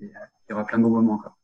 il 0.00 0.12
y 0.48 0.52
aura 0.52 0.64
plein 0.64 0.78
de 0.78 0.84
beaux 0.84 0.90
moments 0.90 1.14
encore. 1.14 1.36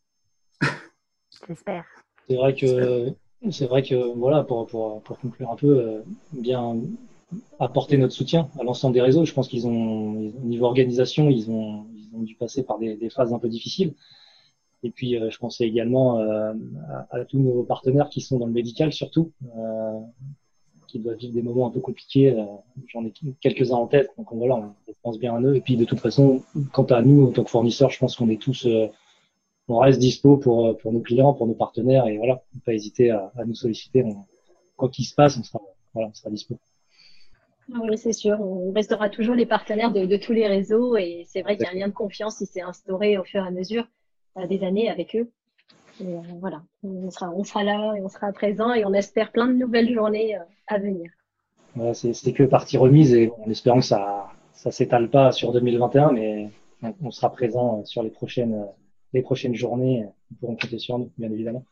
J'espère. 1.48 1.84
C'est 2.28 2.36
vrai 2.36 2.54
que 2.54 3.12
c'est 3.50 3.66
vrai 3.66 3.82
que 3.82 4.16
voilà, 4.16 4.44
pour, 4.44 4.66
pour, 4.68 5.02
pour 5.02 5.18
conclure 5.18 5.50
un 5.50 5.56
peu, 5.56 6.02
bien 6.32 6.76
apporter 7.58 7.98
notre 7.98 8.14
soutien 8.14 8.48
à 8.60 8.62
l'ensemble 8.62 8.94
des 8.94 9.02
réseaux. 9.02 9.24
Je 9.24 9.34
pense 9.34 9.48
qu'ils 9.48 9.66
ont, 9.66 10.30
au 10.30 10.46
niveau 10.46 10.66
organisation, 10.66 11.28
ils 11.28 11.50
ont, 11.50 11.88
ils 11.94 12.14
ont 12.14 12.22
dû 12.22 12.36
passer 12.36 12.62
par 12.62 12.78
des, 12.78 12.94
des 12.96 13.10
phases 13.10 13.34
un 13.34 13.40
peu 13.40 13.48
difficiles. 13.48 13.94
Et 14.84 14.90
puis, 14.90 15.16
euh, 15.16 15.30
je 15.30 15.38
pensais 15.38 15.64
également 15.64 16.20
euh, 16.20 16.52
à, 17.10 17.24
tous 17.24 17.38
nos 17.38 17.62
partenaires 17.62 18.10
qui 18.10 18.20
sont 18.20 18.38
dans 18.38 18.46
le 18.46 18.52
médical, 18.52 18.92
surtout, 18.92 19.32
euh, 19.56 19.98
qui 20.86 20.98
doivent 20.98 21.16
vivre 21.16 21.32
des 21.32 21.42
moments 21.42 21.66
un 21.66 21.70
peu 21.70 21.80
compliqués. 21.80 22.36
J'en 22.88 23.04
ai 23.04 23.12
quelques-uns 23.40 23.76
en 23.76 23.86
tête, 23.86 24.10
donc 24.18 24.28
voilà, 24.32 24.56
on 24.56 24.92
pense 25.02 25.18
bien 25.18 25.34
à 25.34 25.40
eux. 25.40 25.56
Et 25.56 25.62
puis 25.62 25.76
de 25.76 25.86
toute 25.86 26.00
façon, 26.00 26.42
quant 26.72 26.84
à 26.84 27.00
nous, 27.00 27.26
en 27.26 27.32
tant 27.32 27.44
que 27.44 27.50
fournisseurs, 27.50 27.90
je 27.90 27.98
pense 27.98 28.14
qu'on 28.14 28.28
est 28.28 28.40
tous, 28.40 28.68
on 29.68 29.78
reste 29.78 29.98
dispo 29.98 30.36
pour, 30.36 30.76
pour 30.76 30.92
nos 30.92 31.00
clients, 31.00 31.32
pour 31.32 31.46
nos 31.46 31.54
partenaires, 31.54 32.06
et 32.06 32.18
voilà, 32.18 32.42
pas 32.66 32.74
hésiter 32.74 33.10
à, 33.10 33.32
nous 33.46 33.54
solliciter. 33.54 34.04
quoi 34.76 34.90
qu'il 34.90 35.06
se 35.06 35.14
passe, 35.14 35.38
on 35.38 35.42
sera, 35.42 35.60
voilà, 35.94 36.10
on 36.10 36.14
sera 36.14 36.28
dispo. 36.28 36.58
Ah 37.72 37.78
oui, 37.88 37.96
c'est 37.96 38.12
sûr. 38.12 38.38
On 38.38 38.70
restera 38.72 39.08
toujours 39.08 39.34
les 39.34 39.46
partenaires 39.46 39.90
de 39.90 40.16
tous 40.18 40.34
les 40.34 40.46
réseaux 40.46 40.98
et 40.98 41.24
c'est 41.26 41.40
vrai 41.40 41.56
qu'il 41.56 41.64
y 41.64 41.68
a 41.70 41.72
un 41.72 41.78
lien 41.78 41.88
de 41.88 41.94
confiance 41.94 42.36
qui 42.36 42.44
s'est 42.44 42.60
instauré 42.60 43.16
au 43.16 43.24
fur 43.24 43.42
et 43.42 43.48
à 43.48 43.50
mesure 43.50 43.86
des 44.48 44.64
années 44.64 44.90
avec 44.90 45.16
eux. 45.16 45.30
Et, 46.00 46.06
euh, 46.06 46.20
voilà, 46.40 46.62
on 46.82 47.10
sera, 47.10 47.30
on 47.30 47.44
sera 47.44 47.62
là 47.62 47.94
et 47.96 48.02
on 48.02 48.08
sera 48.08 48.32
présent 48.32 48.72
et 48.72 48.84
on 48.84 48.92
espère 48.92 49.30
plein 49.30 49.46
de 49.46 49.54
nouvelles 49.54 49.92
journées 49.92 50.36
euh, 50.36 50.42
à 50.66 50.78
venir. 50.78 51.10
C'est 51.92 52.32
que 52.32 52.44
partie 52.44 52.76
remise 52.76 53.12
et 53.14 53.32
en 53.44 53.50
espérant 53.50 53.80
que 53.80 53.84
ça 53.84 54.30
ça 54.52 54.70
s'étale 54.70 55.10
pas 55.10 55.32
sur 55.32 55.52
2021, 55.52 56.12
mais 56.12 56.48
on 57.02 57.10
sera 57.10 57.30
présent 57.30 57.84
sur 57.84 58.02
les 58.02 58.10
prochaines 58.10 58.66
les 59.12 59.22
prochaines 59.22 59.54
journées. 59.54 60.06
Ils 60.30 60.36
pourront 60.36 60.56
compter 60.56 60.78
sur 60.78 60.98
nous, 60.98 61.10
bien 61.18 61.30
évidemment. 61.30 61.64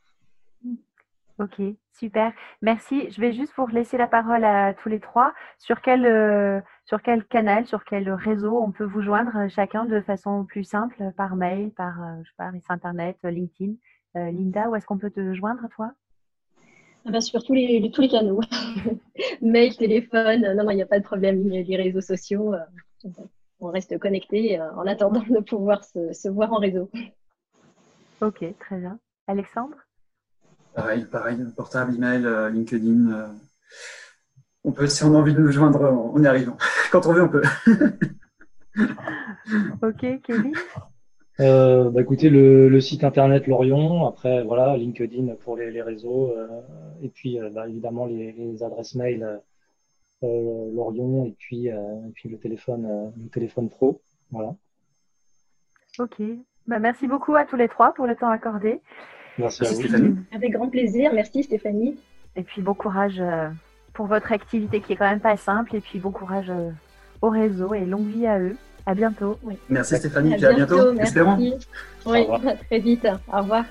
Ok, 1.42 1.60
super. 1.98 2.32
Merci. 2.60 3.10
Je 3.10 3.20
vais 3.20 3.32
juste 3.32 3.52
vous 3.56 3.66
laisser 3.66 3.96
la 3.96 4.06
parole 4.06 4.44
à 4.44 4.74
tous 4.74 4.88
les 4.88 5.00
trois. 5.00 5.34
Sur 5.58 5.80
quel, 5.80 6.06
euh, 6.06 6.60
sur 6.84 7.02
quel 7.02 7.24
canal, 7.24 7.66
sur 7.66 7.84
quel 7.84 8.08
réseau 8.12 8.62
on 8.62 8.70
peut 8.70 8.84
vous 8.84 9.02
joindre 9.02 9.36
euh, 9.36 9.48
chacun 9.48 9.84
de 9.84 10.00
façon 10.00 10.44
plus 10.44 10.62
simple, 10.62 11.10
par 11.16 11.34
mail, 11.34 11.72
par 11.72 12.00
euh, 12.00 12.22
je 12.22 12.28
sais 12.28 12.36
pas, 12.36 12.52
internet, 12.72 13.18
LinkedIn? 13.24 13.72
Linda, 14.14 14.68
où 14.68 14.76
est-ce 14.76 14.86
qu'on 14.86 14.98
peut 14.98 15.10
te 15.10 15.32
joindre, 15.34 15.66
toi? 15.74 15.90
Ah 17.06 17.10
bah, 17.10 17.22
Sur 17.22 17.42
tous 17.42 17.54
les, 17.54 17.90
tous 17.90 18.02
les 18.02 18.08
canaux. 18.08 18.40
mail, 19.40 19.74
téléphone, 19.74 20.42
non, 20.54 20.64
non, 20.64 20.70
il 20.70 20.76
n'y 20.76 20.82
a 20.82 20.86
pas 20.86 20.98
de 21.00 21.04
problème. 21.04 21.48
Les 21.48 21.76
réseaux 21.76 22.02
sociaux, 22.02 22.54
on 23.58 23.68
reste 23.68 23.98
connecté 23.98 24.60
en 24.60 24.86
attendant 24.86 25.24
de 25.28 25.40
pouvoir 25.40 25.82
se, 25.82 26.12
se 26.12 26.28
voir 26.28 26.52
en 26.52 26.58
réseau. 26.58 26.90
Ok, 28.20 28.44
très 28.60 28.76
bien. 28.76 29.00
Alexandre? 29.26 29.78
Pareil, 30.74 31.04
pareil, 31.04 31.38
portable, 31.54 31.94
email, 31.94 32.24
euh, 32.24 32.48
LinkedIn. 32.48 33.10
Euh, 33.12 33.28
on 34.64 34.72
peut, 34.72 34.86
si 34.86 35.04
on 35.04 35.14
a 35.14 35.18
envie 35.18 35.34
de 35.34 35.40
nous 35.40 35.52
joindre, 35.52 35.82
on 35.82 36.22
y 36.22 36.26
arrive. 36.26 36.52
Quand 36.92 37.06
on 37.06 37.12
veut, 37.12 37.22
on 37.22 37.28
peut. 37.28 37.42
ok, 39.82 40.22
Kevin? 40.22 40.52
Euh, 41.40 41.90
bah 41.90 42.02
écoutez, 42.02 42.30
le, 42.30 42.80
site 42.80 43.04
internet 43.04 43.46
Lorion, 43.46 44.06
après 44.06 44.44
voilà, 44.44 44.76
LinkedIn 44.76 45.34
pour 45.36 45.56
les, 45.56 45.82
réseaux, 45.82 46.32
et 47.02 47.08
puis 47.08 47.38
bah, 47.52 47.68
évidemment 47.68 48.06
les, 48.06 48.62
adresses 48.62 48.94
mail 48.94 49.40
Lorion 50.22 51.24
et 51.24 51.34
puis, 51.38 51.68
puis 52.14 52.28
le 52.28 52.38
téléphone, 52.38 53.12
le 53.16 53.28
téléphone 53.30 53.70
pro, 53.70 54.02
voilà. 54.30 54.54
Ok, 55.98 56.22
bah, 56.66 56.78
merci 56.78 57.08
beaucoup 57.08 57.34
à 57.34 57.44
tous 57.44 57.56
les 57.56 57.68
trois 57.68 57.92
pour 57.94 58.06
le 58.06 58.14
temps 58.14 58.30
accordé. 58.30 58.80
Merci 59.38 59.64
à 59.64 59.68
vous. 59.68 60.16
Avec 60.34 60.52
grand 60.52 60.68
plaisir. 60.68 61.12
Merci 61.14 61.42
Stéphanie. 61.42 61.96
Et 62.36 62.42
puis 62.42 62.62
bon 62.62 62.74
courage 62.74 63.20
euh, 63.20 63.48
pour 63.92 64.06
votre 64.06 64.32
activité 64.32 64.80
qui 64.80 64.92
est 64.92 64.96
quand 64.96 65.08
même 65.08 65.20
pas 65.20 65.36
simple. 65.36 65.76
Et 65.76 65.80
puis 65.80 65.98
bon 65.98 66.10
courage 66.10 66.50
euh, 66.50 66.70
au 67.20 67.30
réseau 67.30 67.74
et 67.74 67.84
longue 67.84 68.06
vie 68.06 68.26
à 68.26 68.38
eux. 68.38 68.56
À 68.84 68.94
bientôt. 68.94 69.38
Merci 69.68 69.96
Stéphanie. 69.96 70.44
À, 70.44 70.48
à 70.48 70.54
bientôt. 70.54 70.92
Merci. 70.92 71.54
Oui, 72.04 72.26
à 72.46 72.56
très 72.56 72.78
vite. 72.80 73.06
Au 73.32 73.38
revoir. 73.38 73.64